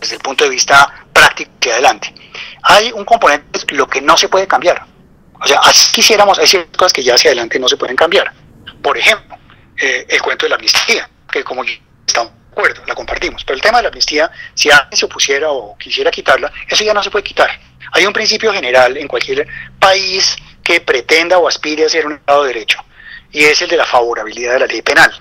desde 0.00 0.16
el 0.16 0.22
punto 0.22 0.44
de 0.44 0.50
vista 0.50 0.92
práctico 1.12 1.50
y 1.64 1.68
adelante. 1.70 2.14
Hay 2.62 2.92
un 2.92 3.04
componente, 3.04 3.60
lo 3.74 3.86
que 3.86 4.00
no 4.00 4.16
se 4.16 4.28
puede 4.28 4.46
cambiar, 4.46 4.84
O 5.38 5.46
sea, 5.46 5.58
así 5.64 5.92
quisiéramos, 5.92 6.38
hay 6.38 6.46
ciertas 6.46 6.76
cosas 6.78 6.92
que 6.94 7.02
ya 7.02 7.14
hacia 7.14 7.28
adelante 7.28 7.58
no 7.58 7.68
se 7.68 7.76
pueden 7.76 7.94
cambiar. 7.94 8.32
Por 8.82 8.96
ejemplo, 8.96 9.36
eh, 9.76 10.06
el 10.08 10.22
cuento 10.22 10.46
de 10.46 10.50
la 10.50 10.54
amnistía, 10.56 11.10
que 11.30 11.44
como 11.44 11.62
estamos 12.06 12.32
acuerdo, 12.56 12.82
la 12.86 12.94
compartimos. 12.94 13.44
Pero 13.44 13.56
el 13.56 13.62
tema 13.62 13.78
de 13.78 13.82
la 13.84 13.88
amnistía, 13.88 14.30
si 14.54 14.70
alguien 14.70 14.96
se 14.96 15.04
opusiera 15.04 15.50
o 15.50 15.76
quisiera 15.76 16.10
quitarla, 16.10 16.50
eso 16.68 16.82
ya 16.82 16.94
no 16.94 17.02
se 17.02 17.10
puede 17.10 17.24
quitar. 17.24 17.50
Hay 17.92 18.06
un 18.06 18.12
principio 18.12 18.52
general 18.52 18.96
en 18.96 19.06
cualquier 19.06 19.46
país 19.78 20.36
que 20.62 20.80
pretenda 20.80 21.38
o 21.38 21.46
aspire 21.46 21.84
a 21.84 21.88
ser 21.88 22.06
un 22.06 22.14
Estado 22.14 22.42
de 22.42 22.48
Derecho, 22.48 22.78
y 23.30 23.44
es 23.44 23.60
el 23.62 23.68
de 23.68 23.76
la 23.76 23.84
favorabilidad 23.84 24.54
de 24.54 24.60
la 24.60 24.66
ley 24.66 24.82
penal. 24.82 25.12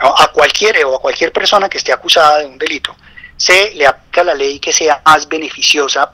A 0.00 0.28
cualquier 0.32 0.84
o 0.84 0.96
a 0.96 1.00
cualquier 1.00 1.32
persona 1.32 1.68
que 1.68 1.78
esté 1.78 1.92
acusada 1.92 2.38
de 2.38 2.46
un 2.46 2.56
delito, 2.56 2.96
se 3.36 3.74
le 3.74 3.86
aplica 3.86 4.24
la 4.24 4.34
ley 4.34 4.58
que 4.58 4.72
sea 4.72 5.02
más 5.04 5.28
beneficiosa 5.28 6.10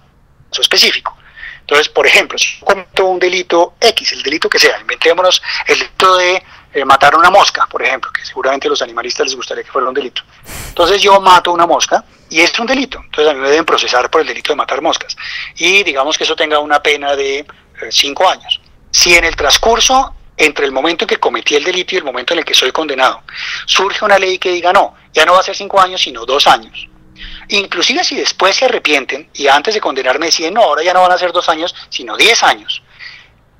su 0.50 0.60
específico. 0.60 1.16
Entonces, 1.60 1.88
por 1.88 2.06
ejemplo, 2.06 2.38
si 2.38 2.58
yo 2.58 2.66
cometo 2.66 3.06
un 3.06 3.18
delito 3.18 3.74
X, 3.80 4.12
el 4.12 4.22
delito 4.22 4.48
que 4.50 4.58
sea, 4.58 4.78
inventémonos 4.80 5.42
el 5.66 5.78
delito 5.78 6.16
de 6.16 6.42
eh, 6.74 6.84
matar 6.84 7.14
una 7.16 7.30
mosca, 7.30 7.66
por 7.70 7.82
ejemplo, 7.82 8.10
que 8.12 8.24
seguramente 8.24 8.66
a 8.66 8.70
los 8.70 8.82
animalistas 8.82 9.26
les 9.26 9.36
gustaría 9.36 9.62
que 9.62 9.70
fuera 9.70 9.86
un 9.86 9.94
delito. 9.94 10.22
Entonces 10.68 11.00
yo 11.00 11.20
mato 11.20 11.52
una 11.52 11.66
mosca 11.66 12.04
y 12.28 12.40
es 12.40 12.58
un 12.58 12.66
delito. 12.66 13.00
Entonces 13.04 13.30
a 13.30 13.34
mí 13.34 13.40
me 13.40 13.48
deben 13.48 13.64
procesar 13.64 14.10
por 14.10 14.20
el 14.20 14.26
delito 14.26 14.52
de 14.52 14.56
matar 14.56 14.82
moscas. 14.82 15.16
Y 15.56 15.84
digamos 15.84 16.18
que 16.18 16.24
eso 16.24 16.34
tenga 16.34 16.58
una 16.58 16.82
pena 16.82 17.14
de 17.14 17.38
eh, 17.38 17.46
cinco 17.90 18.28
años. 18.28 18.60
Si 18.90 19.14
en 19.14 19.24
el 19.24 19.36
transcurso 19.36 20.14
entre 20.36 20.66
el 20.66 20.72
momento 20.72 21.04
en 21.04 21.08
que 21.08 21.18
cometí 21.18 21.54
el 21.54 21.62
delito 21.62 21.94
y 21.94 21.98
el 21.98 22.04
momento 22.04 22.32
en 22.32 22.40
el 22.40 22.44
que 22.44 22.54
soy 22.54 22.72
condenado, 22.72 23.22
surge 23.66 24.04
una 24.04 24.18
ley 24.18 24.38
que 24.38 24.50
diga 24.50 24.72
no, 24.72 24.96
ya 25.12 25.24
no 25.24 25.34
va 25.34 25.40
a 25.40 25.44
ser 25.44 25.54
cinco 25.54 25.80
años, 25.80 26.02
sino 26.02 26.26
dos 26.26 26.48
años. 26.48 26.88
Inclusive 27.50 28.02
si 28.02 28.16
después 28.16 28.56
se 28.56 28.64
arrepienten 28.64 29.30
y 29.32 29.46
antes 29.46 29.74
de 29.74 29.80
condenarme 29.80 30.26
deciden, 30.26 30.54
no, 30.54 30.62
ahora 30.62 30.82
ya 30.82 30.92
no 30.92 31.02
van 31.02 31.12
a 31.12 31.18
ser 31.18 31.30
dos 31.30 31.48
años, 31.48 31.72
sino 31.88 32.16
diez 32.16 32.42
años. 32.42 32.82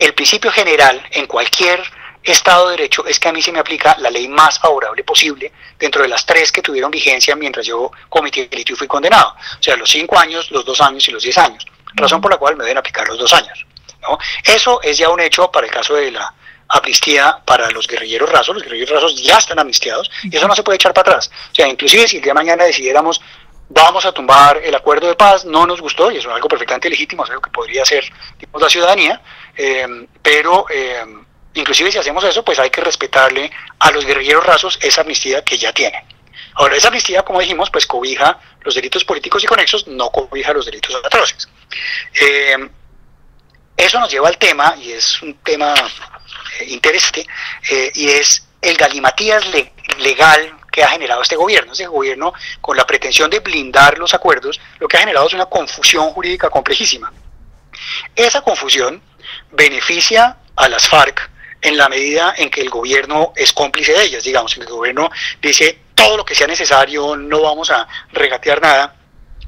El 0.00 0.14
principio 0.14 0.50
general 0.50 1.00
en 1.12 1.26
cualquier 1.26 1.80
Estado 2.24 2.68
de 2.68 2.76
Derecho 2.76 3.04
es 3.06 3.20
que 3.20 3.28
a 3.28 3.32
mí 3.32 3.42
se 3.42 3.52
me 3.52 3.58
aplica 3.58 3.96
la 3.98 4.10
ley 4.10 4.28
más 4.28 4.58
favorable 4.58 5.04
posible 5.04 5.52
dentro 5.78 6.02
de 6.02 6.08
las 6.08 6.24
tres 6.24 6.50
que 6.50 6.62
tuvieron 6.62 6.90
vigencia 6.90 7.36
mientras 7.36 7.66
yo 7.66 7.90
cometí 8.08 8.40
el 8.40 8.48
delito 8.48 8.72
y 8.72 8.76
fui 8.76 8.86
condenado. 8.86 9.34
O 9.58 9.62
sea, 9.62 9.76
los 9.76 9.90
cinco 9.90 10.18
años, 10.18 10.50
los 10.50 10.64
dos 10.64 10.80
años 10.80 11.06
y 11.06 11.12
los 11.12 11.22
diez 11.22 11.36
años. 11.36 11.66
Razón 11.94 12.20
por 12.20 12.30
la 12.30 12.38
cual 12.38 12.56
me 12.56 12.64
deben 12.64 12.78
aplicar 12.78 13.06
los 13.06 13.18
dos 13.18 13.32
años. 13.34 13.66
¿no? 14.00 14.18
Eso 14.42 14.80
es 14.82 14.96
ya 14.96 15.10
un 15.10 15.20
hecho 15.20 15.50
para 15.50 15.66
el 15.66 15.72
caso 15.72 15.94
de 15.94 16.10
la 16.10 16.34
amnistía 16.68 17.38
para 17.44 17.70
los 17.70 17.86
guerrilleros 17.86 18.30
rasos. 18.30 18.54
Los 18.54 18.64
guerrilleros 18.64 19.02
rasos 19.02 19.22
ya 19.22 19.36
están 19.36 19.58
amnistiados 19.58 20.10
y 20.22 20.34
eso 20.34 20.48
no 20.48 20.54
se 20.54 20.62
puede 20.62 20.76
echar 20.76 20.94
para 20.94 21.10
atrás. 21.12 21.30
O 21.52 21.54
sea, 21.54 21.68
inclusive 21.68 22.08
si 22.08 22.16
el 22.16 22.22
día 22.22 22.30
de 22.30 22.40
mañana 22.40 22.64
decidiéramos 22.64 23.20
vamos 23.68 24.04
a 24.04 24.12
tumbar 24.12 24.60
el 24.62 24.74
acuerdo 24.74 25.08
de 25.08 25.14
paz, 25.14 25.44
no 25.44 25.66
nos 25.66 25.80
gustó 25.80 26.10
y 26.10 26.18
eso 26.18 26.28
es 26.28 26.34
algo 26.34 26.48
perfectamente 26.48 26.88
legítimo, 26.88 27.24
es 27.24 27.30
algo 27.30 27.42
que 27.42 27.50
podría 27.50 27.82
hacer 27.82 28.04
la 28.58 28.68
ciudadanía, 28.68 29.20
eh, 29.56 30.06
pero 30.22 30.66
eh, 30.70 31.02
inclusive 31.54 31.90
si 31.90 31.98
hacemos 31.98 32.24
eso, 32.24 32.44
pues 32.44 32.58
hay 32.58 32.70
que 32.70 32.80
respetarle 32.80 33.50
a 33.78 33.90
los 33.90 34.04
guerrilleros 34.04 34.44
rasos 34.44 34.78
esa 34.82 35.02
amnistía 35.02 35.42
que 35.42 35.58
ya 35.58 35.72
tienen. 35.72 36.02
Ahora, 36.54 36.76
esa 36.76 36.88
amnistía, 36.88 37.22
como 37.22 37.40
dijimos, 37.40 37.70
pues 37.70 37.86
cobija 37.86 38.38
los 38.60 38.74
delitos 38.74 39.04
políticos 39.04 39.42
y 39.42 39.46
conexos, 39.46 39.86
no 39.88 40.10
cobija 40.10 40.52
los 40.52 40.66
delitos 40.66 40.94
atroces. 41.04 41.48
Eh, 42.20 42.68
eso 43.76 43.98
nos 43.98 44.10
lleva 44.10 44.28
al 44.28 44.38
tema, 44.38 44.76
y 44.80 44.92
es 44.92 45.20
un 45.20 45.34
tema 45.38 45.74
interesante, 46.68 47.26
y 47.94 48.08
es 48.08 48.46
el 48.62 48.76
galimatías 48.76 49.44
legal 49.98 50.56
que 50.70 50.82
ha 50.82 50.88
generado 50.88 51.22
este 51.22 51.36
gobierno. 51.36 51.72
Este 51.72 51.86
gobierno, 51.86 52.32
con 52.60 52.76
la 52.76 52.86
pretensión 52.86 53.30
de 53.30 53.40
blindar 53.40 53.98
los 53.98 54.14
acuerdos, 54.14 54.60
lo 54.78 54.88
que 54.88 54.96
ha 54.96 55.00
generado 55.00 55.26
es 55.26 55.34
una 55.34 55.46
confusión 55.46 56.10
jurídica 56.10 56.50
complejísima. 56.50 57.12
Esa 58.14 58.42
confusión 58.42 59.02
beneficia 59.50 60.36
a 60.56 60.68
las 60.68 60.88
FARC 60.88 61.30
en 61.64 61.78
la 61.78 61.88
medida 61.88 62.34
en 62.36 62.50
que 62.50 62.60
el 62.60 62.68
gobierno 62.68 63.32
es 63.34 63.52
cómplice 63.52 63.92
de 63.94 64.04
ellas, 64.04 64.22
digamos, 64.22 64.54
en 64.56 64.62
el 64.62 64.68
gobierno 64.68 65.10
dice 65.40 65.80
todo 65.94 66.18
lo 66.18 66.24
que 66.24 66.34
sea 66.34 66.46
necesario, 66.46 67.16
no 67.16 67.40
vamos 67.40 67.70
a 67.70 67.88
regatear 68.12 68.60
nada, 68.60 68.94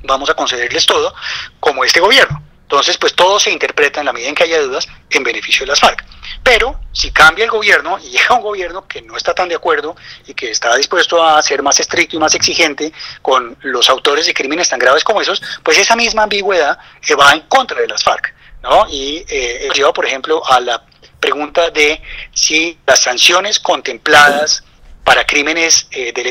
vamos 0.03 0.31
a 0.31 0.35
concederles 0.35 0.87
todo, 0.87 1.15
como 1.61 1.85
este 1.85 2.01
gobierno. 2.01 2.43
Entonces, 2.63 2.97
pues 2.97 3.15
todo 3.15 3.39
se 3.39 3.53
interpreta 3.53 4.01
en 4.01 4.07
la 4.07 4.13
medida 4.13 4.29
en 4.29 4.35
que 4.35 4.45
haya 4.45 4.61
dudas 4.61 4.89
en 5.11 5.23
beneficio 5.23 5.65
de 5.65 5.69
las 5.69 5.79
FARC. 5.79 6.05
Pero 6.43 6.81
si 6.91 7.13
cambia 7.13 7.45
el 7.45 7.51
gobierno 7.51 7.99
y 7.99 8.11
llega 8.11 8.35
un 8.35 8.43
gobierno 8.43 8.89
que 8.89 9.03
no 9.03 9.17
está 9.17 9.35
tan 9.35 9.49
de 9.49 9.55
acuerdo 9.55 9.95
y 10.27 10.35
que 10.35 10.51
está 10.51 10.75
dispuesto 10.75 11.25
a 11.25 11.41
ser 11.43 11.63
más 11.63 11.79
estricto 11.79 12.17
y 12.17 12.19
más 12.19 12.35
exigente 12.35 12.93
con 13.23 13.57
los 13.61 13.89
autores 13.91 14.27
de 14.27 14.35
crímenes 14.35 14.69
tan 14.69 14.81
graves 14.81 15.05
como 15.05 15.21
esos, 15.21 15.41
pues 15.63 15.79
esa 15.79 15.95
misma 15.95 16.25
ambigüedad 16.25 16.79
va 17.21 17.33
en 17.35 17.41
contra 17.43 17.81
de 17.81 17.89
las 17.89 18.03
FARC. 18.03 18.35
¿no? 18.63 18.87
Y 18.91 19.25
eh, 19.29 19.69
lleva, 19.75 19.93
por 19.93 20.07
ejemplo, 20.07 20.43
a 20.45 20.59
la 20.59 20.83
pregunta 21.27 21.71
de 21.71 22.01
si 22.33 22.79
las 22.87 23.01
sanciones 23.01 23.59
contempladas 23.59 24.63
para 25.03 25.25
crímenes 25.25 25.89
eh, 25.91 26.13
de 26.13 26.23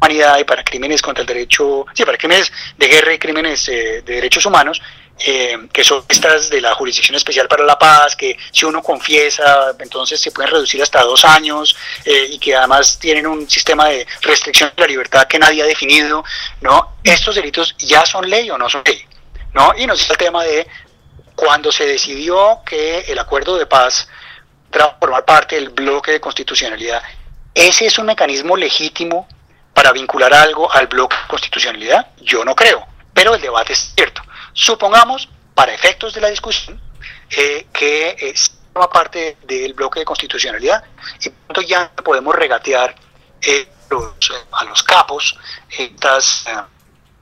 humanidad 0.00 0.38
y 0.40 0.44
para 0.44 0.64
crímenes 0.64 1.00
contra 1.00 1.22
el 1.22 1.28
derecho, 1.28 1.86
sí, 1.94 2.04
para 2.04 2.18
crímenes 2.18 2.50
de 2.76 2.88
guerra 2.88 3.14
y 3.14 3.18
crímenes 3.18 3.68
eh, 3.68 4.02
de 4.04 4.14
derechos 4.14 4.44
humanos, 4.44 4.82
eh, 5.24 5.68
que 5.72 5.84
son 5.84 6.04
estas 6.08 6.50
de 6.50 6.60
la 6.60 6.74
Jurisdicción 6.74 7.14
Especial 7.14 7.46
para 7.46 7.62
la 7.64 7.78
Paz, 7.78 8.16
que 8.16 8.36
si 8.50 8.64
uno 8.64 8.82
confiesa, 8.82 9.72
entonces 9.78 10.20
se 10.20 10.32
pueden 10.32 10.50
reducir 10.50 10.82
hasta 10.82 11.02
dos 11.02 11.24
años 11.24 11.76
eh, 12.04 12.26
y 12.30 12.38
que 12.40 12.56
además 12.56 12.98
tienen 12.98 13.28
un 13.28 13.48
sistema 13.48 13.88
de 13.90 14.04
restricción 14.22 14.72
de 14.74 14.82
la 14.82 14.88
libertad 14.88 15.28
que 15.28 15.38
nadie 15.38 15.62
ha 15.62 15.66
definido, 15.66 16.24
¿no? 16.62 16.96
Estos 17.04 17.36
delitos 17.36 17.76
ya 17.78 18.04
son 18.04 18.28
ley 18.28 18.50
o 18.50 18.58
no 18.58 18.68
son 18.68 18.82
ley, 18.84 19.04
¿no? 19.52 19.72
Y 19.78 19.86
nos 19.86 19.98
dice 20.00 20.12
el 20.12 20.18
tema 20.18 20.42
de 20.42 20.66
cuando 21.36 21.70
se 21.70 21.86
decidió 21.86 22.60
que 22.64 23.00
el 23.00 23.18
acuerdo 23.18 23.56
de 23.58 23.66
paz 23.66 24.08
formar 25.00 25.24
parte 25.24 25.56
del 25.56 25.70
bloque 25.70 26.12
de 26.12 26.20
constitucionalidad, 26.20 27.02
¿ese 27.54 27.86
es 27.86 27.98
un 27.98 28.06
mecanismo 28.06 28.56
legítimo 28.56 29.28
para 29.74 29.92
vincular 29.92 30.32
algo 30.32 30.72
al 30.72 30.86
bloque 30.86 31.16
de 31.16 31.28
constitucionalidad? 31.28 32.06
Yo 32.20 32.44
no 32.44 32.54
creo, 32.54 32.86
pero 33.12 33.34
el 33.34 33.40
debate 33.40 33.72
es 33.72 33.92
cierto. 33.94 34.22
Supongamos, 34.52 35.28
para 35.54 35.72
efectos 35.72 36.14
de 36.14 36.20
la 36.20 36.28
discusión, 36.28 36.80
eh, 37.30 37.66
que 37.72 38.16
es 38.18 38.52
forma 38.72 38.90
parte 38.90 39.36
del 39.44 39.74
bloque 39.74 40.00
de 40.00 40.04
constitucionalidad 40.04 40.82
y 41.20 41.28
por 41.28 41.64
ya 41.64 41.90
podemos 41.90 42.34
regatear 42.34 42.94
eh, 43.42 43.68
a 44.52 44.64
los 44.64 44.82
capos 44.82 45.36
estas, 45.68 46.46
eh, 46.46 46.56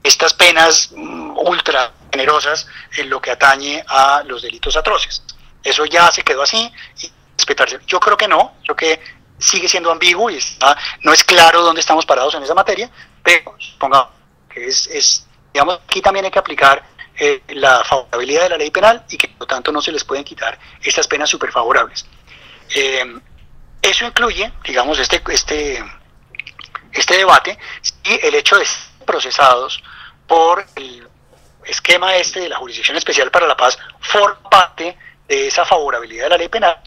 estas 0.03 0.33
penas 0.33 0.89
mm, 0.95 1.37
ultra 1.37 1.91
generosas 2.11 2.67
en 2.97 3.09
lo 3.09 3.21
que 3.21 3.31
atañe 3.31 3.83
a 3.87 4.23
los 4.25 4.41
delitos 4.41 4.77
atroces. 4.77 5.21
Eso 5.63 5.85
ya 5.85 6.11
se 6.11 6.23
quedó 6.23 6.41
así 6.43 6.71
y 6.99 7.11
Yo 7.87 7.99
creo 7.99 8.17
que 8.17 8.27
no, 8.27 8.53
creo 8.63 8.75
que 8.75 8.99
sigue 9.41 9.67
siendo 9.67 9.91
ambiguo 9.91 10.29
y 10.29 10.39
no 11.01 11.13
es 11.13 11.23
claro 11.23 11.61
dónde 11.61 11.81
estamos 11.81 12.05
parados 12.05 12.35
en 12.35 12.43
esa 12.43 12.53
materia, 12.53 12.89
pero 13.23 13.55
supongamos 13.57 14.09
que 14.49 14.67
es, 14.67 15.25
digamos, 15.53 15.79
aquí 15.83 16.01
también 16.01 16.25
hay 16.25 16.31
que 16.31 16.39
aplicar 16.39 16.83
eh, 17.15 17.41
la 17.49 17.83
favorabilidad 17.83 18.43
de 18.43 18.49
la 18.49 18.57
ley 18.57 18.71
penal 18.71 19.05
y 19.09 19.17
que 19.17 19.27
por 19.29 19.41
lo 19.41 19.47
tanto 19.47 19.71
no 19.71 19.81
se 19.81 19.91
les 19.91 20.03
pueden 20.03 20.23
quitar 20.23 20.57
estas 20.81 21.07
penas 21.07 21.29
súper 21.29 21.51
favorables. 21.51 22.05
Eh, 22.75 23.19
eso 23.81 24.05
incluye, 24.05 24.51
digamos, 24.63 24.99
este, 24.99 25.21
este, 25.29 25.83
este 26.91 27.17
debate 27.17 27.57
y 28.03 28.25
el 28.25 28.35
hecho 28.35 28.57
de 28.57 28.65
ser 28.65 29.05
procesados 29.05 29.81
por 30.27 30.65
el 30.75 31.07
esquema 31.65 32.15
este 32.15 32.41
de 32.41 32.49
la 32.49 32.57
Jurisdicción 32.57 32.97
Especial 32.97 33.31
para 33.31 33.47
la 33.47 33.57
Paz 33.57 33.77
forma 33.99 34.49
parte 34.49 34.97
de 35.27 35.47
esa 35.47 35.65
favorabilidad 35.65 36.25
de 36.25 36.29
la 36.29 36.37
ley 36.37 36.47
penal 36.47 36.79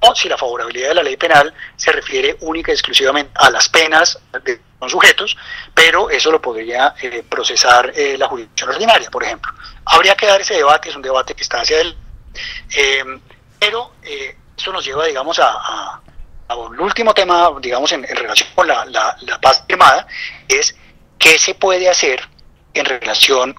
o 0.00 0.14
si 0.14 0.28
la 0.28 0.38
favorabilidad 0.38 0.88
de 0.88 0.94
la 0.94 1.02
ley 1.02 1.16
penal 1.16 1.52
se 1.76 1.92
refiere 1.92 2.36
única 2.40 2.72
y 2.72 2.74
exclusivamente 2.74 3.32
a 3.34 3.50
las 3.50 3.68
penas 3.68 4.18
de 4.44 4.60
los 4.80 4.90
sujetos, 4.90 5.36
pero 5.74 6.08
eso 6.08 6.30
lo 6.30 6.40
podría 6.40 6.94
eh, 7.02 7.22
procesar 7.28 7.92
eh, 7.94 8.16
la 8.16 8.26
jurisdicción 8.26 8.70
ordinaria, 8.70 9.10
por 9.10 9.22
ejemplo. 9.22 9.52
Habría 9.84 10.14
que 10.16 10.26
dar 10.26 10.40
ese 10.40 10.54
debate, 10.54 10.88
es 10.88 10.96
un 10.96 11.02
debate 11.02 11.34
que 11.34 11.42
está 11.42 11.60
hacia 11.60 11.80
él, 11.80 11.96
eh, 12.76 13.04
pero 13.58 13.92
eso 14.02 14.72
nos 14.72 14.84
lleva, 14.84 15.04
digamos, 15.04 15.38
a, 15.38 16.00
a, 16.48 16.56
un 16.56 16.80
último 16.80 17.12
tema, 17.12 17.50
digamos, 17.60 17.92
en, 17.92 18.04
relación 18.04 18.48
con 18.54 18.66
la, 18.66 18.84
la, 18.86 19.40
paz 19.40 19.64
firmada, 19.68 20.06
es 20.48 20.74
qué 21.18 21.38
se 21.38 21.54
puede 21.54 21.88
hacer 21.88 22.26
en 22.72 22.84
relación 22.86 23.54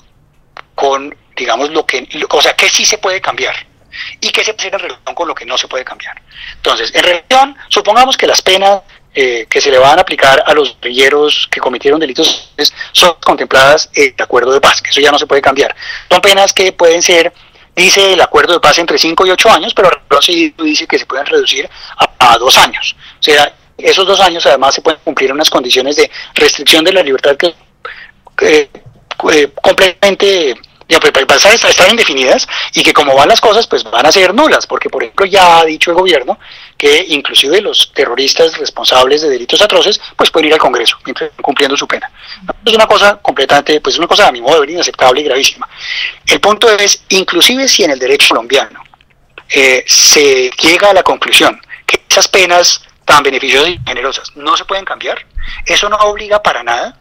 con, 0.73 1.15
digamos, 1.35 1.69
lo 1.69 1.85
que, 1.85 2.07
o 2.29 2.41
sea, 2.41 2.53
qué 2.53 2.67
sí 2.67 2.85
se 2.85 2.97
puede 2.97 3.21
cambiar 3.21 3.70
y 4.19 4.29
qué 4.29 4.43
se 4.43 4.53
puede 4.53 4.69
hacer 4.69 4.81
en 4.81 4.87
relación 4.89 5.15
con 5.15 5.27
lo 5.27 5.35
que 5.35 5.45
no 5.45 5.57
se 5.57 5.67
puede 5.67 5.83
cambiar. 5.83 6.21
Entonces, 6.55 6.93
en 6.93 7.03
relación, 7.03 7.57
supongamos 7.69 8.17
que 8.17 8.27
las 8.27 8.41
penas 8.41 8.81
eh, 9.13 9.45
que 9.49 9.59
se 9.59 9.69
le 9.71 9.77
van 9.77 9.97
a 9.97 10.01
aplicar 10.01 10.43
a 10.45 10.53
los 10.53 10.77
guerrilleros 10.79 11.47
que 11.51 11.59
cometieron 11.59 11.99
delitos 11.99 12.53
son 12.93 13.15
contempladas 13.23 13.89
en 13.93 14.13
el 14.17 14.23
acuerdo 14.23 14.53
de 14.53 14.61
paz, 14.61 14.81
que 14.81 14.89
eso 14.89 15.01
ya 15.01 15.11
no 15.11 15.19
se 15.19 15.27
puede 15.27 15.41
cambiar. 15.41 15.75
Son 16.09 16.21
penas 16.21 16.53
que 16.53 16.71
pueden 16.71 17.01
ser, 17.01 17.33
dice 17.75 18.13
el 18.13 18.21
acuerdo 18.21 18.53
de 18.53 18.59
paz, 18.59 18.79
entre 18.79 18.97
5 18.97 19.25
y 19.25 19.31
8 19.31 19.49
años, 19.51 19.73
pero 19.73 19.89
sí 20.21 20.53
dice 20.57 20.87
que 20.87 20.99
se 20.99 21.05
pueden 21.05 21.25
reducir 21.25 21.69
a, 21.97 22.33
a 22.33 22.37
dos 22.37 22.57
años. 22.57 22.95
O 23.19 23.23
sea, 23.23 23.53
esos 23.77 24.05
dos 24.07 24.19
años 24.21 24.45
además 24.45 24.75
se 24.75 24.81
pueden 24.81 24.99
cumplir 25.03 25.31
unas 25.33 25.49
condiciones 25.49 25.95
de 25.95 26.09
restricción 26.35 26.83
de 26.83 26.93
la 26.93 27.03
libertad 27.03 27.35
que 27.35 27.53
eh, 28.41 28.69
completamente 29.61 30.55
ya, 30.91 30.99
pues, 30.99 31.13
pues, 31.25 31.45
estar 31.45 31.89
indefinidas 31.89 32.45
y 32.73 32.83
que 32.83 32.91
como 32.91 33.15
van 33.15 33.29
las 33.29 33.39
cosas, 33.39 33.65
pues 33.65 33.81
van 33.85 34.05
a 34.05 34.11
ser 34.11 34.33
nulas, 34.33 34.67
porque 34.67 34.89
por 34.89 35.01
ejemplo 35.01 35.25
ya 35.25 35.59
ha 35.59 35.63
dicho 35.65 35.89
el 35.91 35.95
gobierno 35.95 36.37
que 36.77 37.05
inclusive 37.07 37.61
los 37.61 37.93
terroristas 37.93 38.57
responsables 38.57 39.21
de 39.21 39.29
delitos 39.29 39.61
atroces, 39.61 40.01
pues 40.17 40.29
pueden 40.31 40.49
ir 40.49 40.53
al 40.53 40.59
Congreso 40.59 40.97
cumpliendo 41.41 41.77
su 41.77 41.87
pena. 41.87 42.11
Es 42.65 42.73
una 42.73 42.87
cosa 42.87 43.17
completamente, 43.21 43.79
pues 43.79 43.97
una 43.97 44.07
cosa 44.07 44.27
a 44.27 44.33
mi 44.33 44.41
modo 44.41 44.55
de 44.55 44.59
ver 44.59 44.69
inaceptable 44.71 45.21
y 45.21 45.23
gravísima. 45.23 45.69
El 46.27 46.41
punto 46.41 46.69
es, 46.69 47.05
inclusive 47.07 47.69
si 47.69 47.85
en 47.85 47.91
el 47.91 47.99
derecho 47.99 48.27
colombiano 48.27 48.83
eh, 49.47 49.85
se 49.87 50.51
llega 50.59 50.89
a 50.89 50.93
la 50.93 51.03
conclusión 51.03 51.57
que 51.85 52.03
esas 52.09 52.27
penas 52.27 52.83
tan 53.05 53.23
beneficiosas 53.23 53.69
y 53.69 53.79
generosas 53.87 54.35
no 54.35 54.57
se 54.57 54.65
pueden 54.65 54.83
cambiar, 54.83 55.25
eso 55.65 55.87
no 55.87 55.95
obliga 55.95 56.43
para 56.43 56.63
nada 56.63 56.97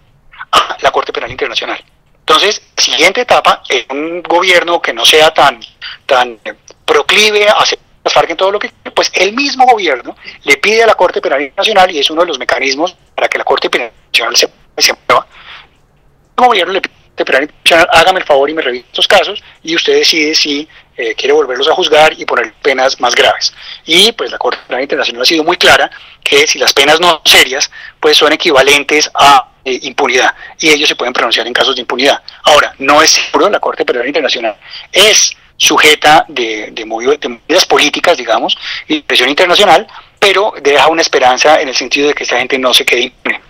a 0.53 0.77
la 0.81 0.93
Corte 0.93 1.13
Penal 1.13 1.33
Internacional. 1.33 1.83
Entonces, 2.31 2.63
siguiente 2.77 3.23
etapa, 3.23 3.61
un 3.89 4.23
gobierno 4.23 4.81
que 4.81 4.93
no 4.93 5.05
sea 5.05 5.35
tan, 5.35 5.59
tan 6.07 6.39
proclive 6.85 7.49
a 7.49 7.55
hacer 7.55 7.81
las 8.05 8.13
FARC 8.13 8.31
en 8.31 8.37
todo 8.37 8.53
lo 8.53 8.61
que 8.61 8.71
pues 8.95 9.11
el 9.15 9.33
mismo 9.33 9.67
gobierno 9.67 10.15
le 10.45 10.57
pide 10.59 10.85
a 10.85 10.87
la 10.87 10.95
Corte 10.95 11.21
Penal 11.21 11.43
Internacional, 11.43 11.91
y 11.91 11.99
es 11.99 12.09
uno 12.09 12.21
de 12.21 12.29
los 12.29 12.39
mecanismos 12.39 12.95
para 13.17 13.29
que 13.29 13.37
la 13.37 13.43
Corte 13.43 13.69
Penal 13.69 13.91
Internacional 14.13 14.37
se, 14.37 14.49
se 14.81 14.97
mueva, 15.09 15.27
el 16.39 16.45
gobierno 16.45 16.73
le 16.73 16.81
pide 16.83 16.95
a 16.95 16.99
la 16.99 17.09
Corte 17.09 17.25
Penal 17.25 17.43
Internacional, 17.43 17.89
hágame 17.91 18.21
el 18.21 18.27
favor 18.27 18.49
y 18.49 18.55
me 18.55 18.63
revise 18.63 18.87
estos 18.87 19.09
casos, 19.09 19.43
y 19.65 19.75
usted 19.75 19.95
decide 19.95 20.33
si 20.37 20.69
eh, 20.97 21.17
quiere 21.17 21.33
volverlos 21.33 21.67
a 21.67 21.75
juzgar 21.75 22.13
y 22.17 22.25
poner 22.27 22.55
penas 22.63 23.01
más 23.01 23.17
graves. 23.17 23.53
Y 23.87 24.13
pues 24.13 24.31
la 24.31 24.39
Corte 24.39 24.61
Penal 24.69 24.83
Internacional 24.83 25.23
ha 25.23 25.27
sido 25.27 25.43
muy 25.43 25.57
clara 25.57 25.91
que 26.23 26.47
si 26.47 26.61
las 26.61 26.73
penas 26.75 27.01
no 27.01 27.23
serias, 27.25 27.73
pues 27.99 28.17
son 28.17 28.33
equivalentes 28.33 29.11
a 29.15 29.50
eh, 29.64 29.79
impunidad 29.83 30.35
y 30.59 30.71
ellos 30.71 30.88
se 30.88 30.97
pueden 30.97 31.12
pronunciar 31.12 31.47
en 31.47 31.52
casos 31.52 31.75
de 31.75 31.83
impunidad. 31.83 32.23
Ahora, 32.45 32.75
no 32.79 33.02
es 33.02 33.11
seguro, 33.11 33.50
la 33.50 33.61
Corte 33.61 33.85
Penal 33.85 34.07
Internacional 34.07 34.57
es 34.93 35.37
sujeta 35.57 36.25
de, 36.29 36.71
de, 36.73 36.85
movidas 36.87 37.67
políticas, 37.67 38.17
digamos, 38.17 38.57
y 38.88 39.02
presión 39.02 39.29
internacional, 39.29 39.87
pero 40.19 40.55
deja 40.62 40.88
una 40.88 41.02
esperanza 41.02 41.61
en 41.61 41.69
el 41.69 41.76
sentido 41.76 42.09
de 42.09 42.14
que 42.14 42.23
esta 42.23 42.38
gente 42.38 42.59
no 42.59 42.73
se 42.73 42.87
quede 42.87 43.02
impune. 43.02 43.40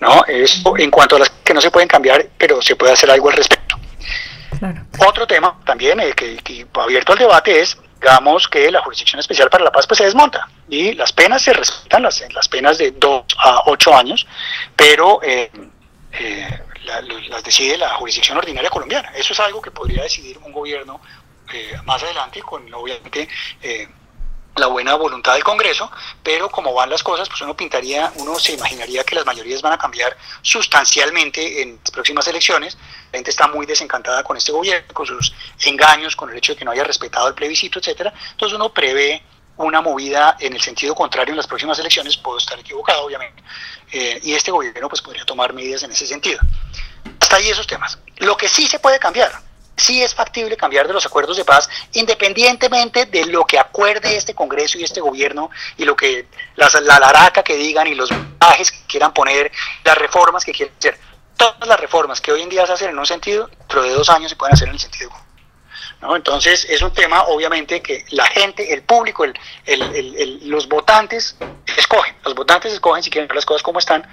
¿no? 0.00 0.24
Eso 0.26 0.76
en 0.76 0.90
cuanto 0.90 1.16
a 1.16 1.20
las 1.20 1.30
que 1.30 1.54
no 1.54 1.60
se 1.60 1.70
pueden 1.70 1.88
cambiar, 1.88 2.26
pero 2.36 2.60
se 2.60 2.76
puede 2.76 2.92
hacer 2.92 3.10
algo 3.10 3.30
al 3.30 3.36
respecto. 3.36 3.76
Otro 5.06 5.26
tema 5.26 5.58
también 5.64 6.00
eh, 6.00 6.12
que, 6.14 6.36
que, 6.36 6.66
abierto 6.74 7.12
al 7.12 7.18
debate 7.18 7.60
es 7.60 7.76
digamos 8.00 8.48
que 8.48 8.70
la 8.70 8.82
Jurisdicción 8.82 9.20
Especial 9.20 9.50
para 9.50 9.64
la 9.64 9.72
Paz 9.72 9.86
pues 9.86 9.98
se 9.98 10.04
desmonta 10.04 10.48
y 10.68 10.92
las 10.92 11.12
penas 11.12 11.42
se 11.42 11.52
respetan, 11.52 12.02
las, 12.02 12.22
las 12.32 12.48
penas 12.48 12.78
de 12.78 12.92
2 12.92 13.24
a 13.38 13.62
8 13.66 13.94
años, 13.94 14.26
pero 14.74 15.22
eh, 15.22 15.50
eh, 16.12 16.62
las 17.28 17.42
decide 17.42 17.76
la 17.76 17.90
jurisdicción 17.94 18.38
ordinaria 18.38 18.70
colombiana. 18.70 19.10
Eso 19.16 19.32
es 19.32 19.40
algo 19.40 19.60
que 19.60 19.70
podría 19.70 20.02
decidir 20.02 20.38
un 20.38 20.52
gobierno 20.52 21.00
eh, 21.52 21.76
más 21.84 22.02
adelante 22.02 22.40
con 22.42 22.72
obviamente 22.74 23.28
la 24.56 24.66
buena 24.68 24.94
voluntad 24.94 25.34
del 25.34 25.44
Congreso, 25.44 25.90
pero 26.22 26.48
como 26.50 26.72
van 26.72 26.90
las 26.90 27.02
cosas, 27.02 27.28
pues 27.28 27.40
uno 27.42 27.56
pintaría, 27.56 28.12
uno 28.16 28.38
se 28.38 28.52
imaginaría 28.52 29.04
que 29.04 29.14
las 29.14 29.26
mayorías 29.26 29.60
van 29.62 29.74
a 29.74 29.78
cambiar 29.78 30.16
sustancialmente 30.42 31.62
en 31.62 31.78
las 31.82 31.90
próximas 31.90 32.26
elecciones. 32.28 32.76
La 33.12 33.18
gente 33.18 33.30
está 33.30 33.48
muy 33.48 33.66
desencantada 33.66 34.22
con 34.22 34.36
este 34.36 34.52
gobierno, 34.52 34.92
con 34.92 35.06
sus 35.06 35.34
engaños, 35.64 36.16
con 36.16 36.30
el 36.30 36.38
hecho 36.38 36.52
de 36.52 36.58
que 36.58 36.64
no 36.64 36.70
haya 36.70 36.84
respetado 36.84 37.28
el 37.28 37.34
plebiscito, 37.34 37.78
etcétera. 37.78 38.12
Entonces 38.32 38.56
uno 38.56 38.72
prevé 38.72 39.22
una 39.58 39.80
movida 39.80 40.36
en 40.40 40.52
el 40.54 40.60
sentido 40.60 40.94
contrario 40.94 41.32
en 41.32 41.38
las 41.38 41.46
próximas 41.46 41.78
elecciones, 41.78 42.16
puedo 42.16 42.38
estar 42.38 42.58
equivocado, 42.58 43.04
obviamente, 43.04 43.42
eh, 43.92 44.20
y 44.22 44.34
este 44.34 44.50
gobierno 44.50 44.88
pues 44.88 45.00
podría 45.00 45.24
tomar 45.24 45.52
medidas 45.52 45.82
en 45.82 45.92
ese 45.92 46.06
sentido. 46.06 46.40
Hasta 47.20 47.36
ahí 47.36 47.48
esos 47.48 47.66
temas. 47.66 47.98
Lo 48.18 48.36
que 48.36 48.48
sí 48.48 48.66
se 48.66 48.78
puede 48.78 48.98
cambiar, 48.98 49.32
sí 49.76 50.02
es 50.02 50.14
factible 50.14 50.56
cambiar 50.56 50.86
de 50.86 50.92
los 50.92 51.04
acuerdos 51.06 51.36
de 51.36 51.44
paz, 51.44 51.68
independientemente 51.92 53.06
de 53.06 53.26
lo 53.26 53.44
que 53.44 53.58
acuerde 53.58 54.16
este 54.16 54.34
Congreso 54.34 54.78
y 54.78 54.84
este 54.84 55.00
gobierno 55.00 55.50
y 55.76 55.84
lo 55.84 55.94
que 55.94 56.26
las, 56.56 56.74
la 56.82 56.98
laraca 56.98 57.42
que 57.42 57.56
digan 57.56 57.86
y 57.86 57.94
los 57.94 58.10
mensajes 58.10 58.70
que 58.70 58.78
quieran 58.86 59.12
poner, 59.12 59.52
las 59.84 59.98
reformas 59.98 60.44
que 60.44 60.52
quieran 60.52 60.74
hacer. 60.78 60.98
Todas 61.36 61.68
las 61.68 61.78
reformas 61.78 62.20
que 62.20 62.32
hoy 62.32 62.42
en 62.42 62.48
día 62.48 62.66
se 62.66 62.72
hacen 62.72 62.90
en 62.90 62.98
un 62.98 63.06
sentido, 63.06 63.48
dentro 63.48 63.82
de 63.82 63.90
dos 63.90 64.08
años 64.08 64.30
se 64.30 64.36
pueden 64.36 64.54
hacer 64.54 64.68
en 64.68 64.74
el 64.74 64.80
sentido 64.80 65.10
¿no? 66.00 66.16
Entonces 66.16 66.66
es 66.68 66.82
un 66.82 66.92
tema 66.92 67.22
obviamente 67.24 67.80
que 67.80 68.04
la 68.10 68.26
gente, 68.26 68.72
el 68.72 68.82
público, 68.82 69.24
el, 69.24 70.40
los 70.42 70.68
votantes 70.68 71.36
escogen, 71.76 72.14
los 72.24 72.34
votantes 72.34 72.72
escogen 72.72 73.02
si 73.02 73.10
quieren 73.10 73.28
ver 73.28 73.36
las 73.36 73.46
cosas 73.46 73.62
como 73.62 73.78
están 73.78 74.06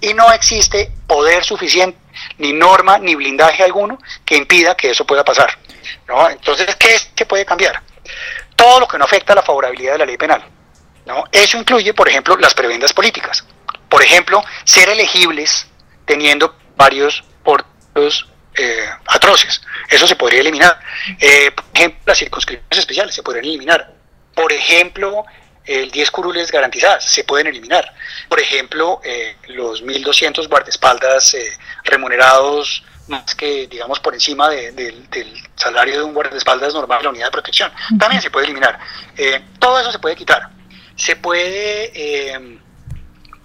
y 0.00 0.14
no 0.14 0.32
existe 0.32 0.90
poder 1.06 1.44
suficiente, 1.44 1.98
ni 2.38 2.52
norma, 2.52 2.98
ni 2.98 3.14
blindaje 3.14 3.62
alguno 3.62 3.98
que 4.24 4.36
impida 4.36 4.76
que 4.76 4.90
eso 4.90 5.06
pueda 5.06 5.24
pasar. 5.24 5.58
¿no? 6.06 6.28
Entonces, 6.28 6.74
¿qué 6.76 6.94
es 6.94 7.04
que 7.14 7.26
puede 7.26 7.44
cambiar? 7.44 7.82
Todo 8.56 8.80
lo 8.80 8.88
que 8.88 8.98
no 8.98 9.04
afecta 9.04 9.32
a 9.32 9.36
la 9.36 9.42
favorabilidad 9.42 9.92
de 9.92 9.98
la 9.98 10.06
ley 10.06 10.16
penal. 10.16 10.44
¿no? 11.06 11.24
Eso 11.32 11.58
incluye, 11.58 11.94
por 11.94 12.08
ejemplo, 12.08 12.36
las 12.36 12.54
prebendas 12.54 12.92
políticas. 12.92 13.44
Por 13.88 14.02
ejemplo, 14.02 14.42
ser 14.64 14.88
elegibles 14.88 15.66
teniendo 16.04 16.54
varios 16.76 17.24
portos 17.42 18.28
eh, 18.54 18.88
atroces. 19.06 19.62
Eso 19.88 20.06
se 20.06 20.16
podría 20.16 20.40
eliminar. 20.40 20.78
Eh, 21.20 21.50
por 21.52 21.64
ejemplo, 21.72 22.00
las 22.06 22.18
circunscripciones 22.18 22.78
especiales 22.78 23.14
se 23.14 23.22
podrían 23.22 23.44
eliminar. 23.44 23.94
Por 24.34 24.52
ejemplo, 24.52 25.24
el 25.68 25.90
10 25.90 26.10
curules 26.10 26.50
garantizadas 26.50 27.04
se 27.04 27.24
pueden 27.24 27.46
eliminar. 27.46 27.94
Por 28.28 28.40
ejemplo, 28.40 29.00
eh, 29.04 29.36
los 29.48 29.84
1.200 29.84 30.48
guardaespaldas 30.48 31.34
eh, 31.34 31.52
remunerados 31.84 32.82
más 33.08 33.34
que, 33.34 33.66
digamos, 33.66 34.00
por 34.00 34.14
encima 34.14 34.50
del 34.50 35.06
salario 35.56 35.98
de 35.98 36.02
un 36.02 36.12
guardaespaldas 36.12 36.74
normal 36.74 36.98
de 36.98 37.04
la 37.04 37.10
unidad 37.10 37.26
de 37.26 37.32
protección, 37.32 37.72
también 37.98 38.20
se 38.20 38.30
puede 38.30 38.46
eliminar. 38.46 38.78
Eh, 39.16 39.42
todo 39.58 39.78
eso 39.80 39.92
se 39.92 39.98
puede 39.98 40.14
quitar. 40.14 40.50
Se 40.94 41.16
puede 41.16 41.90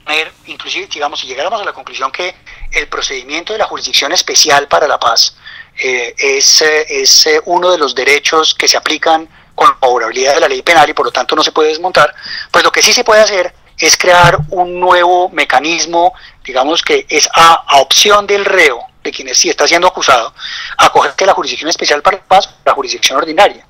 ver, 0.05 0.31
inclusive, 0.47 0.87
digamos, 0.87 1.21
si 1.21 1.27
llegáramos 1.27 1.61
a 1.61 1.65
la 1.65 1.71
conclusión 1.71 2.11
que 2.11 2.35
el 2.71 2.87
procedimiento 2.87 3.53
de 3.53 3.59
la 3.59 3.65
jurisdicción 3.65 4.11
especial 4.11 4.67
para 4.67 4.85
la 4.85 4.99
paz 4.99 5.37
es, 5.77 6.61
es 6.61 7.29
uno 7.45 7.71
de 7.71 7.77
los 7.77 7.95
derechos 7.95 8.53
que 8.53 8.67
se 8.67 8.75
aplican 8.75 9.29
con 9.55 9.77
favorabilidad 9.77 10.35
de 10.35 10.39
la 10.39 10.47
ley 10.47 10.61
penal 10.61 10.89
y 10.89 10.93
por 10.93 11.05
lo 11.05 11.11
tanto 11.11 11.35
no 11.35 11.43
se 11.43 11.51
puede 11.51 11.69
desmontar, 11.69 12.13
pues 12.51 12.63
lo 12.63 12.71
que 12.71 12.81
sí 12.81 12.93
se 12.93 13.03
puede 13.03 13.21
hacer 13.21 13.53
es 13.77 13.97
crear 13.97 14.37
un 14.49 14.79
nuevo 14.79 15.29
mecanismo, 15.29 16.13
digamos 16.43 16.81
que 16.81 17.05
es 17.09 17.29
a, 17.33 17.79
opción 17.79 18.27
del 18.27 18.45
reo, 18.45 18.79
de 19.03 19.11
quien 19.11 19.33
sí 19.35 19.49
está 19.49 19.67
siendo 19.67 19.87
acusado, 19.87 20.33
acoger 20.77 21.13
que 21.13 21.25
la 21.25 21.33
jurisdicción 21.33 21.69
especial 21.69 22.01
para 22.01 22.17
la 22.17 22.23
paz, 22.23 22.49
la 22.65 22.73
jurisdicción 22.73 23.17
ordinaria. 23.17 23.65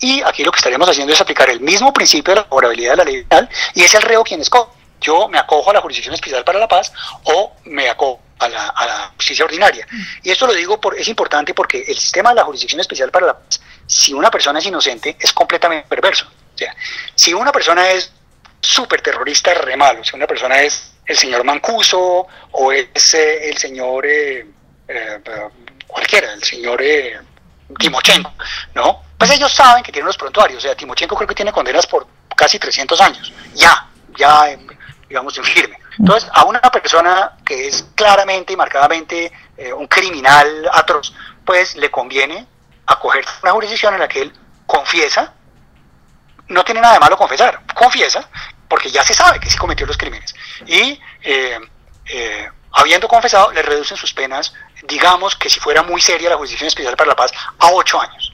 Y 0.00 0.22
aquí 0.22 0.44
lo 0.44 0.52
que 0.52 0.58
estaríamos 0.58 0.88
haciendo 0.88 1.12
es 1.12 1.20
aplicar 1.20 1.50
el 1.50 1.60
mismo 1.60 1.92
principio 1.92 2.34
de 2.34 2.40
la 2.40 2.46
favorabilidad 2.46 2.92
de 2.92 2.96
la 2.96 3.04
ley 3.04 3.24
penal 3.24 3.48
y 3.74 3.82
es 3.82 3.94
el 3.94 4.02
reo 4.02 4.22
quien 4.22 4.40
escoge. 4.40 4.70
Yo 5.00 5.28
me 5.28 5.38
acojo 5.38 5.70
a 5.70 5.74
la 5.74 5.80
jurisdicción 5.80 6.14
especial 6.14 6.44
para 6.44 6.58
la 6.58 6.68
paz 6.68 6.92
o 7.24 7.52
me 7.64 7.88
acojo 7.88 8.20
a 8.38 8.48
la, 8.48 8.68
a 8.68 8.86
la 8.86 9.12
justicia 9.16 9.44
ordinaria. 9.44 9.86
Y 10.22 10.30
esto 10.30 10.46
lo 10.46 10.54
digo, 10.54 10.80
por, 10.80 10.96
es 10.96 11.08
importante 11.08 11.54
porque 11.54 11.84
el 11.86 11.98
sistema 11.98 12.30
de 12.30 12.36
la 12.36 12.44
jurisdicción 12.44 12.80
especial 12.80 13.10
para 13.10 13.26
la 13.26 13.38
paz 13.38 13.60
si 13.88 14.12
una 14.12 14.30
persona 14.30 14.58
es 14.58 14.66
inocente, 14.66 15.16
es 15.18 15.32
completamente 15.32 15.88
perverso. 15.88 16.26
O 16.26 16.58
sea, 16.58 16.74
si 17.14 17.32
una 17.32 17.50
persona 17.50 17.88
es 17.90 18.12
súper 18.60 19.00
terrorista, 19.00 19.54
re 19.54 19.76
malo. 19.76 20.04
Si 20.04 20.14
una 20.14 20.26
persona 20.26 20.60
es 20.60 20.92
el 21.06 21.16
señor 21.16 21.42
Mancuso 21.42 22.26
o 22.52 22.72
es 22.72 23.14
eh, 23.14 23.48
el 23.48 23.56
señor 23.56 24.04
eh, 24.06 24.46
eh, 24.86 25.20
cualquiera, 25.86 26.34
el 26.34 26.44
señor 26.44 26.82
Timochenko, 27.78 28.32
¿no? 28.74 29.02
Pues 29.16 29.30
ellos 29.30 29.52
saben 29.52 29.82
que 29.82 29.90
tienen 29.90 30.06
los 30.06 30.18
prontuarios. 30.18 30.58
O 30.58 30.60
sea, 30.60 30.76
Timochenko 30.76 31.16
creo 31.16 31.28
que 31.28 31.34
tiene 31.34 31.52
condenas 31.52 31.86
por 31.86 32.06
casi 32.36 32.58
300 32.58 33.00
años. 33.00 33.32
Ya, 33.54 33.88
ya, 34.16 34.56
digamos, 35.08 35.36
en 35.38 35.44
firme. 35.44 35.78
Entonces, 35.98 36.30
a 36.32 36.44
una 36.44 36.60
persona 36.60 37.38
que 37.44 37.68
es 37.68 37.84
claramente 37.94 38.52
y 38.52 38.56
marcadamente 38.56 39.32
un 39.76 39.88
criminal 39.88 40.68
atroz, 40.72 41.12
pues 41.44 41.74
le 41.74 41.90
conviene 41.90 42.46
acoger 42.88 43.24
una 43.42 43.52
jurisdicción 43.52 43.94
en 43.94 44.00
la 44.00 44.08
que 44.08 44.22
él 44.22 44.32
confiesa, 44.66 45.32
no 46.48 46.64
tiene 46.64 46.80
nada 46.80 46.94
de 46.94 47.00
malo 47.00 47.16
confesar, 47.16 47.60
confiesa, 47.74 48.28
porque 48.68 48.90
ya 48.90 49.04
se 49.04 49.14
sabe 49.14 49.38
que 49.38 49.50
sí 49.50 49.56
cometió 49.56 49.86
los 49.86 49.96
crímenes. 49.96 50.34
Y 50.66 51.00
eh, 51.22 51.60
eh, 52.06 52.48
habiendo 52.72 53.06
confesado, 53.06 53.52
le 53.52 53.62
reducen 53.62 53.96
sus 53.96 54.12
penas, 54.12 54.52
digamos 54.84 55.36
que 55.36 55.50
si 55.50 55.60
fuera 55.60 55.82
muy 55.82 56.00
seria 56.00 56.30
la 56.30 56.36
Jurisdicción 56.36 56.68
Especial 56.68 56.96
para 56.96 57.10
la 57.10 57.16
Paz, 57.16 57.32
a 57.58 57.70
ocho 57.72 58.00
años. 58.00 58.27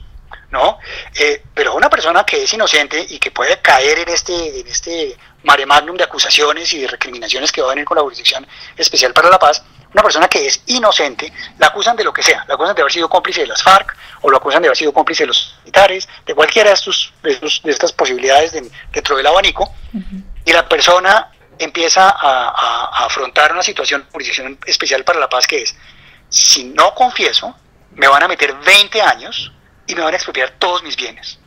¿No? 0.55 0.79
Eh, 1.19 1.43
pero 1.53 1.75
una 1.75 1.89
persona 1.89 2.23
que 2.23 2.43
es 2.43 2.53
inocente 2.53 3.05
y 3.09 3.19
que 3.19 3.29
puede 3.29 3.59
caer 3.59 3.99
en 3.99 4.09
este, 4.09 4.61
en 4.61 4.67
este 4.67 5.17
mare 5.43 5.65
magnum 5.65 5.97
de 5.97 6.05
acusaciones 6.05 6.71
y 6.73 6.79
de 6.79 6.87
recriminaciones 6.87 7.51
que 7.51 7.61
va 7.61 7.67
a 7.67 7.69
venir 7.71 7.83
con 7.83 7.97
la 7.97 8.03
Jurisdicción 8.03 8.47
Especial 8.77 9.11
para 9.13 9.29
la 9.29 9.37
Paz, 9.37 9.63
una 9.93 10.01
persona 10.01 10.29
que 10.29 10.45
es 10.47 10.61
inocente, 10.67 11.31
la 11.57 11.67
acusan 11.67 11.97
de 11.97 12.05
lo 12.05 12.13
que 12.13 12.23
sea, 12.23 12.45
la 12.47 12.53
acusan 12.53 12.73
de 12.73 12.81
haber 12.81 12.91
sido 12.91 13.09
cómplice 13.09 13.41
de 13.41 13.47
las 13.47 13.61
FARC, 13.61 13.95
o 14.21 14.29
lo 14.29 14.37
acusan 14.37 14.61
de 14.61 14.69
haber 14.69 14.77
sido 14.77 14.93
cómplice 14.93 15.23
de 15.23 15.27
los 15.27 15.55
militares, 15.63 16.07
de 16.25 16.33
cualquiera 16.33 16.69
de, 16.69 16.73
estos, 16.73 17.13
de, 17.21 17.37
estas 17.71 17.91
posibilidades 17.91 18.53
dentro 18.93 19.17
del 19.17 19.27
abanico, 19.27 19.73
y 20.45 20.53
la 20.53 20.67
persona 20.67 21.31
empieza 21.59 22.09
a, 22.09 23.05
afrontar 23.05 23.51
una 23.51 23.63
situación 23.63 24.03
de 24.03 24.11
jurisdicción 24.11 24.57
especial 24.65 25.03
para 25.03 25.19
la 25.19 25.29
paz 25.29 25.47
que 25.47 25.63
es, 25.63 25.75
si 26.29 26.63
no 26.63 26.93
confieso, 26.93 27.55
me 27.91 28.07
van 28.07 28.23
a 28.23 28.27
meter 28.27 28.53
20 28.53 29.01
años 29.01 29.51
y 29.87 29.95
me 29.95 30.01
van 30.01 30.13
a 30.13 30.17
expropiar 30.17 30.51
todos 30.59 30.83
mis 30.83 30.95
bienes. 30.95 31.39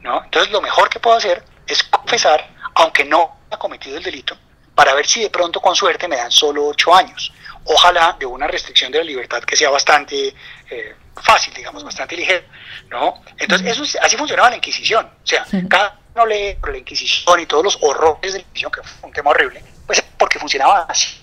¿no? 0.00 0.22
Entonces 0.24 0.52
lo 0.52 0.60
mejor 0.60 0.88
que 0.88 1.00
puedo 1.00 1.16
hacer 1.16 1.44
es 1.66 1.82
confesar, 1.84 2.48
aunque 2.74 3.04
no 3.04 3.38
haya 3.48 3.58
cometido 3.58 3.96
el 3.96 4.02
delito, 4.02 4.36
para 4.74 4.94
ver 4.94 5.06
si 5.06 5.22
de 5.22 5.30
pronto 5.30 5.60
con 5.60 5.74
suerte 5.74 6.06
me 6.06 6.16
dan 6.16 6.30
solo 6.30 6.66
8 6.66 6.94
años. 6.94 7.32
Ojalá 7.64 8.16
de 8.18 8.26
una 8.26 8.46
restricción 8.46 8.92
de 8.92 8.98
la 8.98 9.04
libertad 9.04 9.42
que 9.42 9.56
sea 9.56 9.70
bastante 9.70 10.34
eh, 10.70 10.94
fácil, 11.20 11.52
digamos, 11.54 11.82
bastante 11.82 12.16
ligera. 12.16 12.44
¿no? 12.88 13.22
Entonces 13.38 13.72
eso, 13.72 13.98
así 14.00 14.16
funcionaba 14.16 14.50
la 14.50 14.56
Inquisición. 14.56 15.06
O 15.06 15.26
sea, 15.26 15.44
cada 15.68 15.98
uno 16.14 16.26
lee 16.26 16.56
la 16.62 16.78
Inquisición 16.78 17.40
y 17.40 17.46
todos 17.46 17.64
los 17.64 17.78
horrores 17.80 18.34
de 18.34 18.38
la 18.38 18.44
Inquisición, 18.44 18.70
que 18.70 18.82
fue 18.82 19.08
un 19.08 19.12
tema 19.12 19.30
horrible, 19.30 19.64
pues 19.86 20.02
porque 20.16 20.38
funcionaba 20.38 20.86
así. 20.88 21.20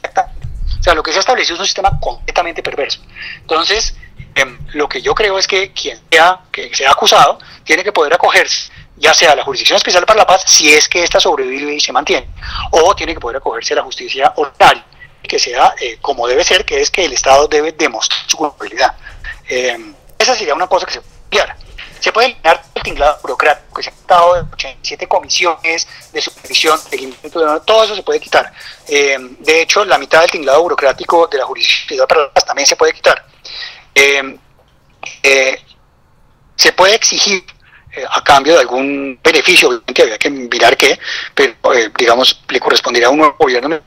O 0.79 0.83
sea, 0.83 0.93
lo 0.93 1.01
que 1.01 1.11
se 1.11 1.17
ha 1.17 1.21
establecido 1.21 1.55
es 1.55 1.59
un 1.61 1.65
sistema 1.65 1.97
completamente 2.01 2.61
perverso. 2.61 2.99
Entonces, 3.37 3.95
em, 4.35 4.57
lo 4.73 4.87
que 4.87 5.01
yo 5.01 5.13
creo 5.13 5.37
es 5.37 5.47
que 5.47 5.71
quien 5.71 5.99
sea, 6.11 6.41
que 6.51 6.73
sea 6.73 6.91
acusado 6.91 7.39
tiene 7.63 7.83
que 7.83 7.91
poder 7.91 8.13
acogerse 8.13 8.71
ya 8.95 9.13
sea 9.13 9.35
la 9.35 9.43
Jurisdicción 9.43 9.77
Especial 9.77 10.05
para 10.05 10.19
la 10.19 10.27
Paz, 10.27 10.43
si 10.45 10.71
es 10.71 10.87
que 10.87 11.03
ésta 11.03 11.19
sobrevive 11.19 11.73
y 11.73 11.79
se 11.79 11.91
mantiene, 11.91 12.27
o 12.71 12.95
tiene 12.95 13.13
que 13.13 13.19
poder 13.19 13.37
acogerse 13.37 13.73
a 13.73 13.77
la 13.77 13.83
justicia 13.83 14.33
ordinaria, 14.35 14.85
que 15.21 15.39
sea 15.39 15.73
eh, 15.79 15.97
como 16.01 16.27
debe 16.27 16.43
ser, 16.43 16.65
que 16.65 16.79
es 16.79 16.91
que 16.91 17.05
el 17.05 17.13
Estado 17.13 17.47
debe 17.47 17.71
demostrar 17.71 18.21
su 18.27 18.37
culpabilidad. 18.37 18.95
Em, 19.47 19.93
esa 20.17 20.35
sería 20.35 20.53
una 20.53 20.67
cosa 20.67 20.85
que 20.85 20.93
se 20.93 21.01
puede 21.01 21.13
cambiar. 21.29 21.57
Se 21.99 22.11
puede 22.11 22.27
eliminar 22.27 22.61
el 22.75 22.83
tinglado 22.83 23.17
burocrático 23.21 23.75
que 23.75 23.83
se 23.83 23.89
ha 23.89 23.93
dado 24.07 24.35
de 24.35 24.41
87 24.53 25.07
comisiones 25.07 25.87
de 26.11 26.21
supervisión, 26.21 26.77
seguimiento, 26.77 27.61
todo 27.61 27.83
eso 27.83 27.95
se 27.95 28.03
puede 28.03 28.19
quitar. 28.19 28.53
Em, 28.87 29.37
de 29.39 29.61
hecho, 29.61 29.85
la 29.85 29.97
mitad 29.97 30.21
del 30.21 30.31
tinglado 30.31 30.61
burocrático 30.61 31.27
de 31.27 31.37
la 31.37 31.45
jurisdicción 31.45 32.05
para 32.07 32.29
también 32.31 32.67
se 32.67 32.75
puede 32.75 32.93
quitar. 32.93 33.32
Em, 33.95 34.37
eh, 35.21 35.61
se 36.55 36.71
puede 36.71 36.95
exigir 36.95 37.43
eh, 37.91 38.03
a 38.09 38.23
cambio 38.23 38.53
de 38.53 38.59
algún 38.59 39.19
beneficio, 39.23 39.69
obviamente 39.69 40.01
había 40.01 40.17
que 40.17 40.29
mirar 40.29 40.77
qué, 40.77 40.99
pero 41.35 41.53
eh, 41.73 41.91
digamos 41.97 42.41
le 42.49 42.59
correspondería 42.59 43.07
a 43.07 43.11
un 43.11 43.17
nuevo 43.17 43.35
gobierno, 43.37 43.79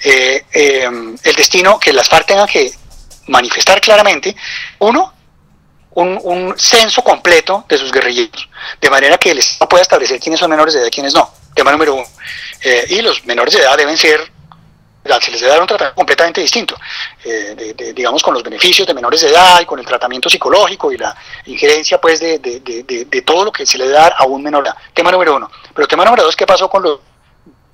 el 0.00 1.34
destino 1.36 1.78
que 1.78 1.92
las 1.92 2.08
FARC 2.08 2.26
tengan 2.26 2.46
que 2.46 2.70
manifestar 3.28 3.80
claramente, 3.80 4.34
uno, 4.78 5.12
un, 5.90 6.54
censo 6.56 7.02
completo 7.02 7.64
de 7.68 7.78
sus 7.78 7.92
guerrilleros, 7.92 8.48
de 8.80 8.90
manera 8.90 9.18
que 9.18 9.30
el 9.30 9.38
Estado 9.38 9.68
pueda 9.68 9.82
establecer 9.82 10.20
quiénes 10.20 10.40
son 10.40 10.50
menores 10.50 10.74
de 10.74 10.80
edad 10.80 10.88
y 10.88 10.90
quiénes 10.90 11.14
no, 11.14 11.30
tema 11.54 11.72
número 11.72 11.94
uno. 11.94 12.06
Eh, 12.62 12.86
y 12.90 13.02
los 13.02 13.24
menores 13.24 13.54
de 13.54 13.60
edad 13.60 13.76
deben 13.76 13.96
ser, 13.96 14.20
se 15.20 15.30
les 15.30 15.40
debe 15.40 15.52
dar 15.52 15.60
un 15.60 15.66
tratamiento 15.66 15.96
completamente 15.96 16.40
distinto, 16.40 16.76
eh, 17.24 17.74
digamos 17.94 18.22
con 18.22 18.34
los 18.34 18.42
beneficios 18.42 18.86
de 18.86 18.94
menores 18.94 19.20
de 19.22 19.28
edad 19.28 19.60
y 19.60 19.66
con 19.66 19.78
el 19.78 19.86
tratamiento 19.86 20.28
psicológico 20.28 20.92
y 20.92 20.98
la 20.98 21.16
injerencia 21.46 22.00
pues 22.00 22.20
de, 22.20 22.38
de 22.38 23.22
todo 23.22 23.44
lo 23.44 23.52
que 23.52 23.66
se 23.66 23.78
le 23.78 23.84
debe 23.84 23.96
dar 23.96 24.14
a 24.16 24.24
un 24.24 24.42
menor 24.42 24.64
de 24.64 24.70
edad. 24.70 24.78
Tema 24.92 25.10
número 25.10 25.36
uno. 25.36 25.50
Pero 25.74 25.88
tema 25.88 26.04
número 26.04 26.24
dos, 26.24 26.36
¿qué 26.36 26.46
pasó 26.46 26.68
con 26.68 26.82
los, 26.82 27.00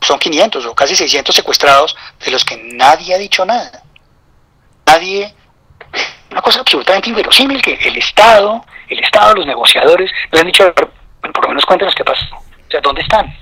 son 0.01 0.18
500 0.18 0.66
o 0.66 0.75
casi 0.75 0.94
600 0.94 1.35
secuestrados 1.35 1.97
de 2.25 2.31
los 2.31 2.44
que 2.44 2.57
nadie 2.57 3.14
ha 3.14 3.18
dicho 3.18 3.44
nada? 3.44 3.83
Nadie 4.87 5.35
una 6.35 6.42
cosa 6.42 6.61
absolutamente 6.61 7.11
inverosímil 7.11 7.62
que 7.62 7.75
el 7.75 7.97
Estado, 7.97 8.64
el 8.88 8.99
Estado, 8.99 9.35
los 9.35 9.47
negociadores, 9.47 10.11
le 10.33 10.40
han 10.40 10.47
dicho, 10.47 10.75
por 10.75 11.42
lo 11.42 11.49
menos 11.49 11.64
cuéntenos 11.64 11.94
qué 11.94 12.03
pasó, 12.03 12.25
o 12.35 12.70
sea, 12.70 12.81
¿dónde 12.81 13.03
están? 13.03 13.33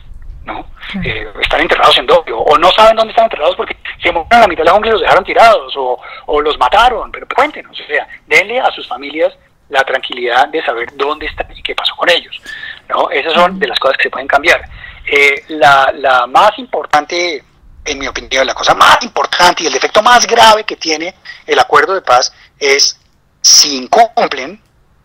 ¿no? 0.45 0.67
Eh, 1.05 1.27
están 1.41 1.61
enterrados 1.61 1.97
en 1.99 2.07
doble, 2.07 2.33
o 2.35 2.59
no 2.59 2.71
saben 2.73 2.97
dónde 2.97 3.13
están 3.13 3.25
enterrados 3.25 3.57
porque 3.57 3.77
se 4.03 4.13
murieron 4.13 4.27
a 4.31 4.41
la 4.41 4.49
mitad 4.49 4.63
de 4.63 4.67
la 4.67 4.73
jungla 4.73 4.89
y 4.89 4.93
los 4.93 5.01
dejaron 5.01 5.25
tirados, 5.25 5.75
o, 5.77 5.99
o 6.27 6.41
los 6.41 6.59
mataron, 6.59 7.11
pero 7.11 7.27
cuéntenos, 7.35 7.79
o 7.79 7.85
sea, 7.87 8.07
denle 8.27 8.61
a 8.61 8.71
sus 8.73 8.87
familias 8.89 9.33
la 9.69 9.85
tranquilidad 9.85 10.49
de 10.49 10.63
saber 10.63 10.91
dónde 10.97 11.27
están 11.27 11.47
y 11.57 11.63
qué 11.63 11.75
pasó 11.75 11.97
con 11.97 12.11
ellos. 12.11 12.41
¿no? 12.89 13.11
Esas 13.11 13.33
son 13.33 13.59
de 13.59 13.69
las 13.69 13.79
cosas 13.79 13.97
que 13.97 14.05
se 14.05 14.11
pueden 14.11 14.29
cambiar. 14.29 14.61
Eh, 15.07 15.45
la, 15.49 15.93
la 15.97 16.27
más 16.27 16.59
importante 16.59 17.43
en 17.85 17.99
mi 17.99 18.07
opinión, 18.07 18.47
la 18.47 18.55
cosa 18.55 18.75
más 18.75 19.03
importante 19.03 19.63
y 19.63 19.67
el 19.67 19.73
defecto 19.73 20.03
más 20.03 20.27
grave 20.27 20.65
que 20.65 20.77
tiene 20.77 21.15
el 21.47 21.59
acuerdo 21.59 21.95
de 21.95 22.03
paz 22.03 22.33
es 22.59 22.99
si 23.41 23.77
incumplen, 23.77 24.61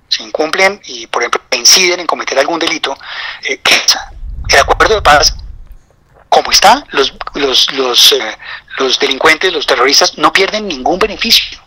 si 0.08 0.24
incumplen 0.24 0.80
y, 0.86 1.08
por 1.08 1.24
ejemplo, 1.24 1.42
inciden 1.52 2.02
en 2.02 2.08
cometer 2.08 2.38
algún 2.38 2.60
delito, 2.60 2.96
eh, 3.50 3.60
el 4.50 4.60
acuerdo 4.60 4.96
de 4.96 5.02
paz, 5.02 5.36
como 6.30 6.52
está, 6.52 6.86
los, 6.92 7.14
los, 7.34 7.72
los, 7.74 8.12
eh, 8.14 8.38
los 8.78 9.00
delincuentes, 9.00 9.54
los 9.54 9.66
terroristas, 9.66 10.18
no 10.18 10.32
pierden 10.32 10.68
ningún 10.68 11.00
beneficio. 11.00 11.60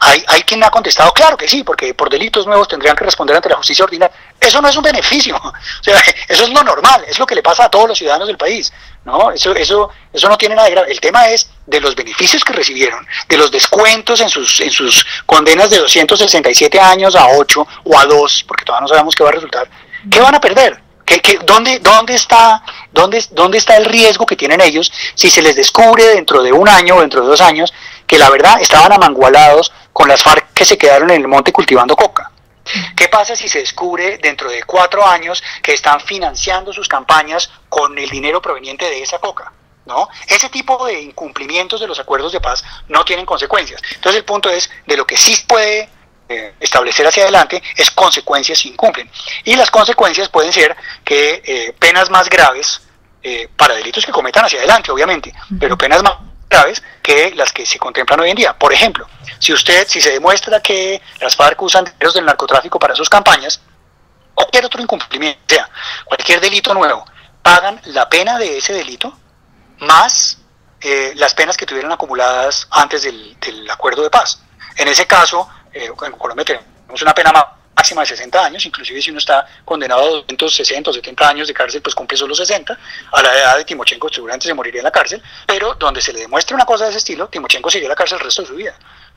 Hay, 0.00 0.22
hay 0.26 0.42
quien 0.42 0.62
ha 0.64 0.70
contestado, 0.70 1.12
claro 1.12 1.36
que 1.36 1.48
sí, 1.48 1.62
porque 1.62 1.94
por 1.94 2.10
delitos 2.10 2.46
nuevos 2.46 2.68
tendrían 2.68 2.96
que 2.96 3.04
responder 3.04 3.36
ante 3.36 3.48
la 3.48 3.56
justicia 3.56 3.84
ordinaria. 3.84 4.14
Eso 4.40 4.60
no 4.60 4.68
es 4.68 4.76
un 4.76 4.82
beneficio, 4.82 5.36
o 5.42 5.52
sea, 5.82 6.02
eso 6.28 6.44
es 6.44 6.50
lo 6.50 6.62
normal, 6.62 7.04
es 7.06 7.18
lo 7.18 7.26
que 7.26 7.34
le 7.34 7.42
pasa 7.42 7.64
a 7.64 7.70
todos 7.70 7.88
los 7.88 7.98
ciudadanos 7.98 8.26
del 8.26 8.36
país. 8.36 8.72
¿no? 9.04 9.30
Eso, 9.32 9.54
eso, 9.54 9.90
eso 10.12 10.28
no 10.28 10.38
tiene 10.38 10.54
nada 10.54 10.68
de 10.68 10.74
grave. 10.74 10.92
El 10.92 11.00
tema 11.00 11.28
es 11.28 11.50
de 11.66 11.80
los 11.80 11.94
beneficios 11.94 12.44
que 12.44 12.52
recibieron, 12.52 13.06
de 13.28 13.36
los 13.36 13.50
descuentos 13.50 14.20
en 14.20 14.28
sus, 14.28 14.60
en 14.60 14.70
sus 14.70 15.04
condenas 15.26 15.70
de 15.70 15.78
267 15.78 16.78
años 16.80 17.16
a 17.16 17.26
8 17.28 17.66
o 17.84 17.98
a 17.98 18.04
2, 18.06 18.44
porque 18.46 18.64
todavía 18.64 18.82
no 18.82 18.88
sabemos 18.88 19.14
qué 19.14 19.24
va 19.24 19.30
a 19.30 19.32
resultar. 19.32 19.68
¿Qué 20.10 20.20
van 20.20 20.34
a 20.34 20.40
perder? 20.40 20.80
¿Qué, 21.20 21.38
dónde, 21.44 21.78
dónde, 21.80 22.14
está, 22.14 22.62
dónde, 22.90 23.22
¿Dónde 23.30 23.58
está 23.58 23.76
el 23.76 23.84
riesgo 23.84 24.24
que 24.24 24.36
tienen 24.36 24.60
ellos 24.60 24.92
si 25.14 25.30
se 25.30 25.42
les 25.42 25.56
descubre 25.56 26.04
dentro 26.08 26.42
de 26.42 26.52
un 26.52 26.68
año 26.68 26.96
o 26.96 27.00
dentro 27.00 27.22
de 27.22 27.28
dos 27.28 27.40
años 27.40 27.72
que 28.06 28.18
la 28.18 28.30
verdad 28.30 28.60
estaban 28.60 28.92
amangualados 28.92 29.72
con 29.92 30.08
las 30.08 30.22
FARC 30.22 30.52
que 30.52 30.64
se 30.64 30.78
quedaron 30.78 31.10
en 31.10 31.20
el 31.20 31.28
monte 31.28 31.52
cultivando 31.52 31.96
coca? 31.96 32.30
¿Qué 32.96 33.08
pasa 33.08 33.34
si 33.34 33.48
se 33.48 33.58
descubre 33.58 34.18
dentro 34.18 34.50
de 34.50 34.62
cuatro 34.62 35.06
años 35.06 35.42
que 35.62 35.74
están 35.74 36.00
financiando 36.00 36.72
sus 36.72 36.88
campañas 36.88 37.50
con 37.68 37.98
el 37.98 38.08
dinero 38.08 38.40
proveniente 38.40 38.84
de 38.84 39.02
esa 39.02 39.18
coca? 39.18 39.52
¿No? 39.84 40.08
Ese 40.28 40.48
tipo 40.48 40.86
de 40.86 41.00
incumplimientos 41.00 41.80
de 41.80 41.88
los 41.88 41.98
acuerdos 41.98 42.32
de 42.32 42.40
paz 42.40 42.62
no 42.88 43.04
tienen 43.04 43.26
consecuencias. 43.26 43.82
Entonces 43.94 44.20
el 44.20 44.24
punto 44.24 44.48
es, 44.48 44.70
de 44.86 44.96
lo 44.96 45.04
que 45.04 45.16
sí 45.16 45.36
puede 45.48 45.90
eh, 46.32 46.54
establecer 46.60 47.06
hacia 47.06 47.24
adelante 47.24 47.62
es 47.76 47.90
consecuencias 47.90 48.58
si 48.58 48.68
incumplen. 48.68 49.10
Y 49.44 49.56
las 49.56 49.70
consecuencias 49.70 50.28
pueden 50.28 50.52
ser 50.52 50.76
que 51.04 51.42
eh, 51.44 51.74
penas 51.78 52.10
más 52.10 52.28
graves, 52.28 52.80
eh, 53.22 53.48
para 53.56 53.74
delitos 53.74 54.04
que 54.04 54.12
cometan 54.12 54.44
hacia 54.44 54.58
adelante, 54.58 54.90
obviamente, 54.90 55.32
pero 55.60 55.78
penas 55.78 56.02
más 56.02 56.14
graves 56.50 56.82
que 57.02 57.32
las 57.34 57.52
que 57.52 57.64
se 57.64 57.78
contemplan 57.78 58.20
hoy 58.20 58.30
en 58.30 58.36
día. 58.36 58.52
Por 58.58 58.72
ejemplo, 58.72 59.06
si 59.38 59.52
usted, 59.52 59.86
si 59.86 60.00
se 60.00 60.10
demuestra 60.10 60.60
que 60.60 61.00
las 61.20 61.36
FARC 61.36 61.60
usan 61.62 61.84
dinero 61.84 62.12
del 62.12 62.24
narcotráfico 62.24 62.78
para 62.78 62.94
sus 62.94 63.08
campañas, 63.08 63.60
cualquier 64.34 64.66
otro 64.66 64.82
incumplimiento, 64.82 65.40
sea, 65.46 65.68
cualquier 66.04 66.40
delito 66.40 66.74
nuevo, 66.74 67.04
pagan 67.42 67.80
la 67.86 68.08
pena 68.08 68.38
de 68.38 68.58
ese 68.58 68.72
delito 68.72 69.16
más 69.78 70.38
eh, 70.80 71.12
las 71.14 71.32
penas 71.34 71.56
que 71.56 71.64
tuvieron 71.64 71.92
acumuladas 71.92 72.66
antes 72.70 73.02
del, 73.02 73.36
acuerdo 73.70 74.02
de 74.02 74.10
paz. 74.10 74.40
En 74.76 74.88
ese 74.88 75.06
caso, 75.06 75.48
eh, 75.72 75.86
en 75.86 76.12
Colombia 76.12 76.44
tenemos 76.44 77.02
una 77.02 77.14
pena 77.14 77.32
máxima 77.74 78.02
de 78.02 78.06
60 78.08 78.44
años, 78.44 78.66
inclusive 78.66 79.00
si 79.00 79.10
uno 79.10 79.18
está 79.18 79.46
condenado 79.64 80.02
a 80.02 80.10
260 80.28 80.90
o 80.90 80.92
70 80.92 81.28
años 81.28 81.48
de 81.48 81.54
cárcel, 81.54 81.82
pues 81.82 81.94
cumple 81.94 82.16
solo 82.16 82.34
60. 82.34 82.78
A 83.12 83.22
la 83.22 83.34
edad 83.34 83.56
de 83.56 83.64
Timochenko 83.64 84.08
seguramente 84.08 84.46
se 84.46 84.54
moriría 84.54 84.80
en 84.80 84.84
la 84.84 84.90
cárcel, 84.90 85.22
pero 85.46 85.74
donde 85.74 86.00
se 86.00 86.12
le 86.12 86.20
demuestre 86.20 86.54
una 86.54 86.64
cosa 86.64 86.84
de 86.84 86.90
ese 86.90 86.98
estilo, 86.98 87.28
Timochenko 87.28 87.70
seguiría 87.70 87.86
en 87.86 87.90
la 87.90 87.96
cárcel 87.96 88.18
el 88.18 88.24
resto 88.24 88.42
de 88.42 88.48
su 88.48 88.54
vida. 88.54 88.74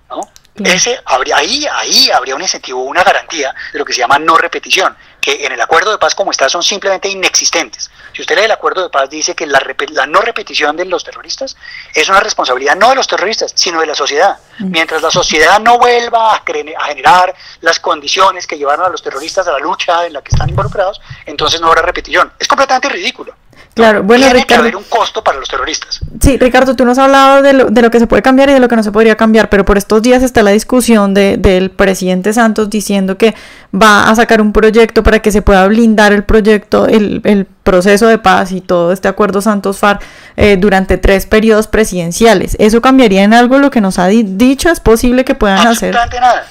¿no? 0.10 0.22
Ese 0.64 1.02
habría, 1.06 1.38
ahí, 1.38 1.66
ahí 1.72 2.10
habría 2.12 2.36
un 2.36 2.42
incentivo, 2.42 2.84
una 2.84 3.04
garantía 3.04 3.54
de 3.74 3.80
lo 3.80 3.86
que 3.86 3.92
se 3.92 4.00
llama 4.00 4.18
no 4.20 4.38
repetición, 4.38 4.96
que 5.26 5.44
en 5.44 5.52
el 5.52 5.60
acuerdo 5.60 5.90
de 5.90 5.98
paz 5.98 6.14
como 6.14 6.30
está 6.30 6.48
son 6.50 6.62
simplemente 6.62 7.10
inexistentes. 7.10 7.90
Si 8.14 8.22
usted 8.22 8.38
lee 8.38 8.44
el 8.44 8.52
acuerdo 8.52 8.84
de 8.84 8.90
paz, 8.90 9.10
dice 9.10 9.34
que 9.34 9.48
la, 9.48 9.60
la 9.90 10.06
no 10.06 10.22
repetición 10.22 10.78
de 10.78 10.86
los 10.86 11.04
terroristas 11.04 11.58
es 11.96 12.08
una 12.10 12.20
responsabilidad 12.20 12.76
no 12.76 12.90
de 12.90 12.96
los 12.96 13.08
terroristas, 13.08 13.52
sino 13.56 13.80
de 13.80 13.88
la 13.88 13.96
sociedad. 13.96 14.38
Mm. 14.60 14.70
Mientras 14.70 15.02
la 15.02 15.10
sociedad 15.10 15.60
no 15.60 15.80
vuelva 15.80 16.36
a, 16.36 16.44
a 16.44 16.86
generar 16.86 17.34
las 17.62 17.80
condiciones 17.80 18.46
que 18.46 18.56
llevaron 18.56 18.86
a 18.86 18.90
los 18.90 19.02
terroristas 19.02 19.48
a 19.48 19.54
la 19.54 19.58
lucha 19.58 20.06
en 20.06 20.14
la 20.14 20.22
que 20.22 20.30
están 20.32 20.48
involucrados, 20.48 21.02
entonces 21.26 21.60
no 21.60 21.70
habrá 21.70 21.82
repetición. 21.82 22.32
Es 22.38 22.48
completamente 22.48 22.90
ridículo. 22.90 23.34
Claro, 23.76 24.04
bueno, 24.04 24.24
Tiene 24.24 24.46
que 24.46 24.56
haber 24.56 24.78
un 24.78 24.86
costo 24.86 25.22
para 25.22 25.38
los 25.38 25.50
terroristas. 25.50 26.00
Sí, 26.22 26.38
Ricardo, 26.38 26.78
tú 26.78 26.86
nos 26.86 26.98
has 26.98 27.04
hablado 27.04 27.42
de 27.42 27.52
lo, 27.52 27.66
de 27.66 27.82
lo, 27.82 27.92
que 27.92 28.00
se 28.00 28.08
puede 28.08 28.22
cambiar 28.22 28.50
y 28.50 28.54
de 28.54 28.62
lo 28.62 28.70
que 28.70 28.78
no 28.78 28.84
se 28.84 28.92
podría 28.94 29.18
cambiar, 29.18 29.50
pero 29.50 29.66
por 29.66 29.78
estos 29.78 30.02
días 30.02 30.24
está 30.24 30.44
la 30.44 30.52
discusión 30.52 31.14
de, 31.14 31.36
del 31.36 31.72
presidente 31.72 32.32
Santos 32.32 32.70
diciendo 32.70 33.18
que 33.18 33.36
va 33.74 34.10
a 34.10 34.16
sacar 34.16 34.40
un 34.40 34.54
proyecto 34.54 35.04
para 35.04 35.20
que 35.20 35.30
se 35.30 35.42
pueda 35.42 35.68
blindar 35.68 36.14
el 36.14 36.24
proyecto, 36.24 36.88
el, 36.88 37.20
el 37.26 37.46
proceso 37.64 38.08
de 38.08 38.18
paz 38.18 38.54
y 38.54 38.62
todo 38.62 38.94
este 38.94 39.10
acuerdo 39.10 39.42
Santos-FARC 39.42 40.02
eh, 40.38 40.56
durante 40.56 40.98
tres 40.98 41.26
periodos 41.26 41.68
presidenciales. 41.68 42.56
¿Eso 42.60 42.80
cambiaría 42.80 43.24
en 43.24 43.34
algo 43.34 43.58
lo 43.58 43.72
que 43.72 43.82
nos 43.82 44.00
ha 44.00 44.08
dicho? 44.08 44.70
¿Es 44.70 44.80
posible 44.80 45.26
que 45.26 45.36
puedan 45.36 45.68
hacer? 45.68 45.94
nada 45.94 46.46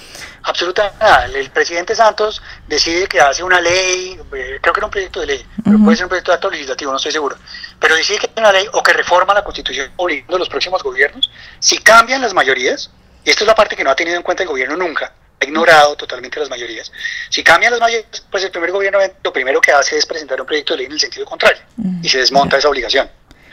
absolutamente 0.44 0.96
nada. 1.00 1.26
El 1.26 1.50
presidente 1.50 1.94
Santos 1.94 2.40
decide 2.66 3.06
que 3.06 3.20
hace 3.20 3.42
una 3.42 3.60
ley, 3.60 4.18
eh, 4.34 4.58
creo 4.60 4.72
que 4.72 4.80
era 4.80 4.86
un 4.86 4.90
proyecto 4.90 5.20
de 5.20 5.26
ley, 5.26 5.46
pero 5.64 5.78
puede 5.78 5.96
ser 5.96 6.04
un 6.04 6.10
proyecto 6.10 6.30
de 6.30 6.34
acto 6.36 6.50
legislativo, 6.50 6.90
no 6.90 6.98
estoy 6.98 7.12
seguro, 7.12 7.36
pero 7.80 7.96
decide 7.96 8.18
que 8.18 8.26
hay 8.26 8.42
una 8.42 8.52
ley 8.52 8.66
o 8.72 8.82
que 8.82 8.92
reforma 8.92 9.34
la 9.34 9.42
constitución 9.42 9.90
obligando 9.96 10.36
a 10.36 10.38
los 10.38 10.48
próximos 10.48 10.82
gobiernos, 10.82 11.30
si 11.58 11.78
cambian 11.78 12.20
las 12.20 12.34
mayorías, 12.34 12.90
y 13.24 13.30
esta 13.30 13.44
es 13.44 13.48
la 13.48 13.54
parte 13.54 13.74
que 13.74 13.82
no 13.82 13.90
ha 13.90 13.96
tenido 13.96 14.16
en 14.16 14.22
cuenta 14.22 14.42
el 14.42 14.48
gobierno 14.48 14.76
nunca, 14.76 15.12
ignorado 15.40 15.96
totalmente 15.96 16.38
las 16.38 16.50
mayorías. 16.50 16.92
Si 17.30 17.42
cambian 17.42 17.72
las 17.72 17.80
mayorías, 17.80 18.24
pues 18.30 18.44
el 18.44 18.50
primer 18.50 18.70
gobierno 18.70 18.98
lo 19.22 19.32
primero 19.32 19.60
que 19.60 19.72
hace 19.72 19.96
es 19.96 20.06
presentar 20.06 20.40
un 20.40 20.46
proyecto 20.46 20.74
de 20.74 20.78
ley 20.78 20.86
en 20.86 20.92
el 20.92 21.00
sentido 21.00 21.26
contrario 21.26 21.62
y 22.02 22.08
se 22.08 22.18
desmonta 22.18 22.58
esa 22.58 22.68
obligación. 22.68 23.10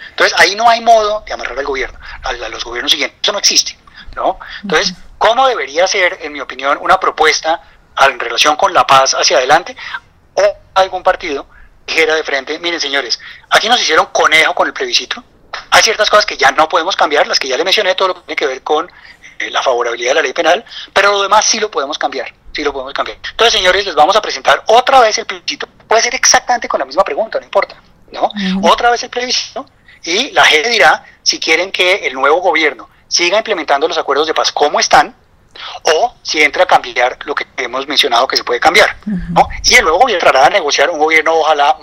Entonces 0.09 0.37
ahí 0.39 0.55
no 0.55 0.69
hay 0.69 0.81
modo 0.81 1.23
de 1.25 1.33
amarrar 1.33 1.57
al 1.57 1.65
gobierno, 1.65 1.97
a, 2.23 2.33
los 2.49 2.63
gobiernos 2.63 2.91
siguientes. 2.91 3.17
Eso 3.21 3.31
no 3.31 3.39
existe. 3.39 3.77
¿no? 4.15 4.39
Entonces, 4.63 4.93
¿cómo 5.21 5.47
debería 5.47 5.85
ser, 5.85 6.17
en 6.23 6.33
mi 6.33 6.41
opinión, 6.41 6.79
una 6.81 6.99
propuesta 6.99 7.61
en 8.09 8.19
relación 8.19 8.55
con 8.55 8.73
la 8.73 8.87
paz 8.87 9.13
hacia 9.13 9.37
adelante? 9.37 9.77
O 10.33 10.43
algún 10.73 11.03
partido 11.03 11.45
dijera 11.85 12.15
de 12.15 12.23
frente, 12.23 12.57
miren 12.57 12.81
señores, 12.81 13.19
aquí 13.51 13.69
nos 13.69 13.79
hicieron 13.79 14.07
conejo 14.07 14.55
con 14.55 14.67
el 14.67 14.73
plebiscito. 14.73 15.23
Hay 15.69 15.83
ciertas 15.83 16.09
cosas 16.09 16.25
que 16.25 16.37
ya 16.37 16.51
no 16.51 16.67
podemos 16.67 16.95
cambiar, 16.95 17.27
las 17.27 17.39
que 17.39 17.47
ya 17.47 17.55
le 17.55 17.63
mencioné, 17.63 17.93
todo 17.93 18.09
lo 18.09 18.13
que 18.15 18.21
tiene 18.21 18.35
que 18.35 18.47
ver 18.47 18.63
con 18.63 18.89
eh, 19.37 19.51
la 19.51 19.61
favorabilidad 19.61 20.11
de 20.11 20.15
la 20.15 20.21
ley 20.23 20.33
penal, 20.33 20.65
pero 20.91 21.11
lo 21.11 21.21
demás 21.21 21.45
sí 21.45 21.59
lo 21.59 21.69
podemos 21.69 21.99
cambiar, 21.99 22.33
sí 22.51 22.63
lo 22.63 22.73
podemos 22.73 22.93
cambiar. 22.93 23.19
Entonces, 23.29 23.53
señores, 23.53 23.85
les 23.85 23.93
vamos 23.93 24.15
a 24.15 24.21
presentar 24.23 24.63
otra 24.67 25.01
vez 25.01 25.19
el 25.19 25.27
plebiscito. 25.27 25.67
Puede 25.87 26.01
ser 26.01 26.15
exactamente 26.15 26.67
con 26.67 26.79
la 26.79 26.85
misma 26.85 27.03
pregunta, 27.03 27.37
no 27.37 27.45
importa, 27.45 27.75
¿no? 28.11 28.31
Otra 28.63 28.89
vez 28.89 29.03
el 29.03 29.11
plebiscito 29.11 29.67
y 30.03 30.31
la 30.31 30.45
gente 30.45 30.69
dirá 30.69 31.05
si 31.21 31.39
quieren 31.39 31.71
que 31.71 32.07
el 32.07 32.13
nuevo 32.15 32.37
gobierno 32.37 32.89
siga 33.11 33.37
implementando 33.37 33.87
los 33.87 33.97
acuerdos 33.97 34.27
de 34.27 34.33
paz 34.33 34.51
como 34.51 34.79
están 34.79 35.13
o 35.83 36.15
si 36.23 36.41
entra 36.41 36.63
a 36.63 36.65
cambiar 36.65 37.19
lo 37.25 37.35
que 37.35 37.45
hemos 37.57 37.85
mencionado 37.85 38.25
que 38.25 38.37
se 38.37 38.43
puede 38.43 38.59
cambiar. 38.59 38.95
¿no? 39.05 39.47
Y 39.65 39.75
el 39.75 39.83
nuevo 39.83 39.99
gobierno 39.99 40.25
entrará 40.25 40.47
a 40.47 40.49
negociar 40.49 40.89
un 40.89 40.97
gobierno 40.97 41.33
ojalá 41.33 41.77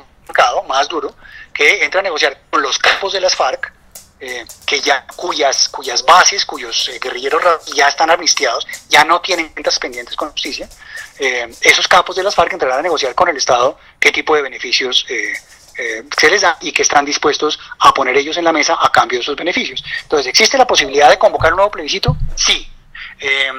más 0.67 0.89
duro 0.89 1.15
que 1.53 1.85
entra 1.85 2.01
a 2.01 2.03
negociar 2.03 2.39
con 2.51 2.63
los 2.63 2.79
campos 2.79 3.13
de 3.13 3.21
las 3.21 3.35
FARC 3.35 3.73
eh, 4.21 4.45
que 4.67 4.81
ya 4.81 5.07
cuyas 5.15 5.69
cuyas 5.69 6.05
bases, 6.05 6.45
cuyos 6.45 6.89
eh, 6.89 6.99
guerrilleros 7.01 7.41
ya 7.75 7.87
están 7.87 8.11
amnistiados, 8.11 8.67
ya 8.89 9.05
no 9.05 9.21
tienen 9.21 9.49
cuentas 9.51 9.79
pendientes 9.79 10.17
con 10.17 10.33
justicia, 10.33 10.69
eh, 11.21 11.49
esos 11.61 11.87
campos 11.87 12.17
de 12.17 12.25
las 12.25 12.35
FARC 12.35 12.53
entrarán 12.53 12.81
a 12.81 12.83
negociar 12.83 13.15
con 13.15 13.29
el 13.29 13.37
Estado 13.37 13.79
qué 14.01 14.11
tipo 14.11 14.35
de 14.35 14.43
beneficios 14.43 15.07
se 16.17 16.31
les 16.31 16.43
da 16.43 16.57
y 16.61 16.73
que 16.73 16.83
están 16.83 17.05
dispuestos 17.05 17.59
a 17.79 17.93
poner 17.95 18.17
ellos 18.17 18.37
en 18.37 18.45
la 18.45 18.53
mesa 18.53 18.79
a 18.81 18.91
cambio 18.91 19.19
de 19.19 19.23
esos 19.23 19.37
beneficios. 19.37 19.85
Entonces, 20.03 20.27
¿existe 20.27 20.59
la 20.59 20.67
posibilidad 20.67 21.09
de 21.09 21.19
convocar 21.19 21.53
un 21.53 21.57
nuevo 21.57 21.71
plebiscito? 21.71 22.17
Sí, 22.35 22.69
eh, 23.21 23.51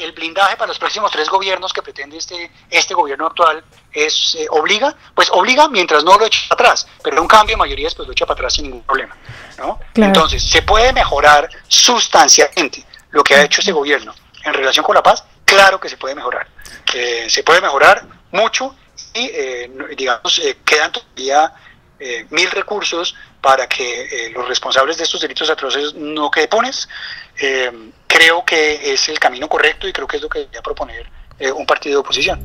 el 0.00 0.12
blindaje 0.12 0.56
para 0.56 0.68
los 0.68 0.78
próximos 0.78 1.10
tres 1.12 1.28
gobiernos 1.28 1.72
que 1.72 1.82
pretende 1.82 2.16
este, 2.16 2.50
este 2.68 2.94
gobierno 2.94 3.26
actual 3.26 3.62
es 3.92 4.36
eh, 4.38 4.46
obliga, 4.50 4.94
pues 5.14 5.30
obliga 5.30 5.68
mientras 5.68 6.02
no 6.02 6.18
lo 6.18 6.26
eche 6.26 6.40
para 6.48 6.62
atrás, 6.62 6.88
pero 7.02 7.20
un 7.22 7.28
cambio 7.28 7.54
de 7.54 7.58
mayorías 7.58 7.94
pues 7.94 8.08
lo 8.08 8.12
echa 8.12 8.26
para 8.26 8.38
atrás 8.38 8.54
sin 8.54 8.64
ningún 8.64 8.82
problema. 8.82 9.16
¿no? 9.58 9.78
Entonces, 9.94 10.42
¿se 10.42 10.62
puede 10.62 10.92
mejorar 10.92 11.48
sustancialmente 11.68 12.84
lo 13.10 13.22
que 13.22 13.36
ha 13.36 13.42
hecho 13.42 13.60
este 13.60 13.72
gobierno 13.72 14.14
en 14.44 14.54
relación 14.54 14.84
con 14.84 14.94
la 14.94 15.02
paz? 15.02 15.24
Claro 15.44 15.78
que 15.78 15.88
se 15.88 15.96
puede 15.96 16.14
mejorar. 16.14 16.48
Eh, 16.94 17.26
se 17.28 17.42
puede 17.42 17.60
mejorar 17.60 18.04
mucho 18.32 18.74
y, 19.14 19.94
digamos, 19.96 20.40
quedan 20.64 20.92
todavía 20.92 21.52
mil 22.30 22.50
recursos 22.50 23.14
para 23.40 23.68
que 23.68 24.30
los 24.34 24.46
responsables 24.46 24.98
de 24.98 25.04
estos 25.04 25.20
delitos 25.20 25.50
atroces 25.50 25.94
no 25.94 26.30
queden 26.30 26.48
pones 26.48 26.88
creo 28.18 28.44
que 28.44 28.92
es 28.92 29.08
el 29.08 29.18
camino 29.20 29.48
correcto 29.48 29.86
y 29.86 29.92
creo 29.92 30.08
que 30.08 30.16
es 30.16 30.22
lo 30.22 30.28
que 30.28 30.40
debería 30.40 30.60
proponer 30.60 31.06
eh, 31.38 31.52
un 31.52 31.66
partido 31.66 31.94
de 31.94 32.00
oposición. 32.00 32.40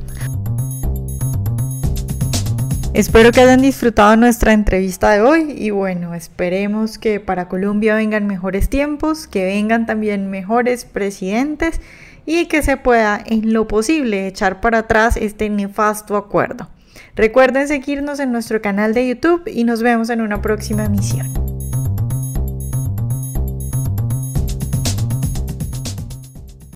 Espero 2.93 3.31
que 3.31 3.41
hayan 3.41 3.59
disfrutado 3.59 4.15
nuestra 4.15 4.53
entrevista 4.53 5.09
de 5.09 5.21
hoy 5.21 5.55
y 5.57 5.71
bueno, 5.71 6.13
esperemos 6.13 6.99
que 6.99 7.19
para 7.19 7.47
Colombia 7.47 7.95
vengan 7.95 8.27
mejores 8.27 8.69
tiempos, 8.69 9.25
que 9.25 9.45
vengan 9.45 9.87
también 9.87 10.29
mejores 10.29 10.85
presidentes 10.85 11.81
y 12.25 12.45
que 12.45 12.61
se 12.61 12.77
pueda 12.77 13.21
en 13.25 13.53
lo 13.53 13.67
posible 13.67 14.27
echar 14.27 14.61
para 14.61 14.79
atrás 14.79 15.17
este 15.17 15.49
nefasto 15.49 16.15
acuerdo. 16.15 16.69
Recuerden 17.15 17.67
seguirnos 17.67 18.19
en 18.19 18.31
nuestro 18.31 18.61
canal 18.61 18.93
de 18.93 19.07
YouTube 19.07 19.43
y 19.47 19.63
nos 19.63 19.81
vemos 19.81 20.09
en 20.09 20.21
una 20.21 20.41
próxima 20.41 20.85
emisión. 20.85 21.42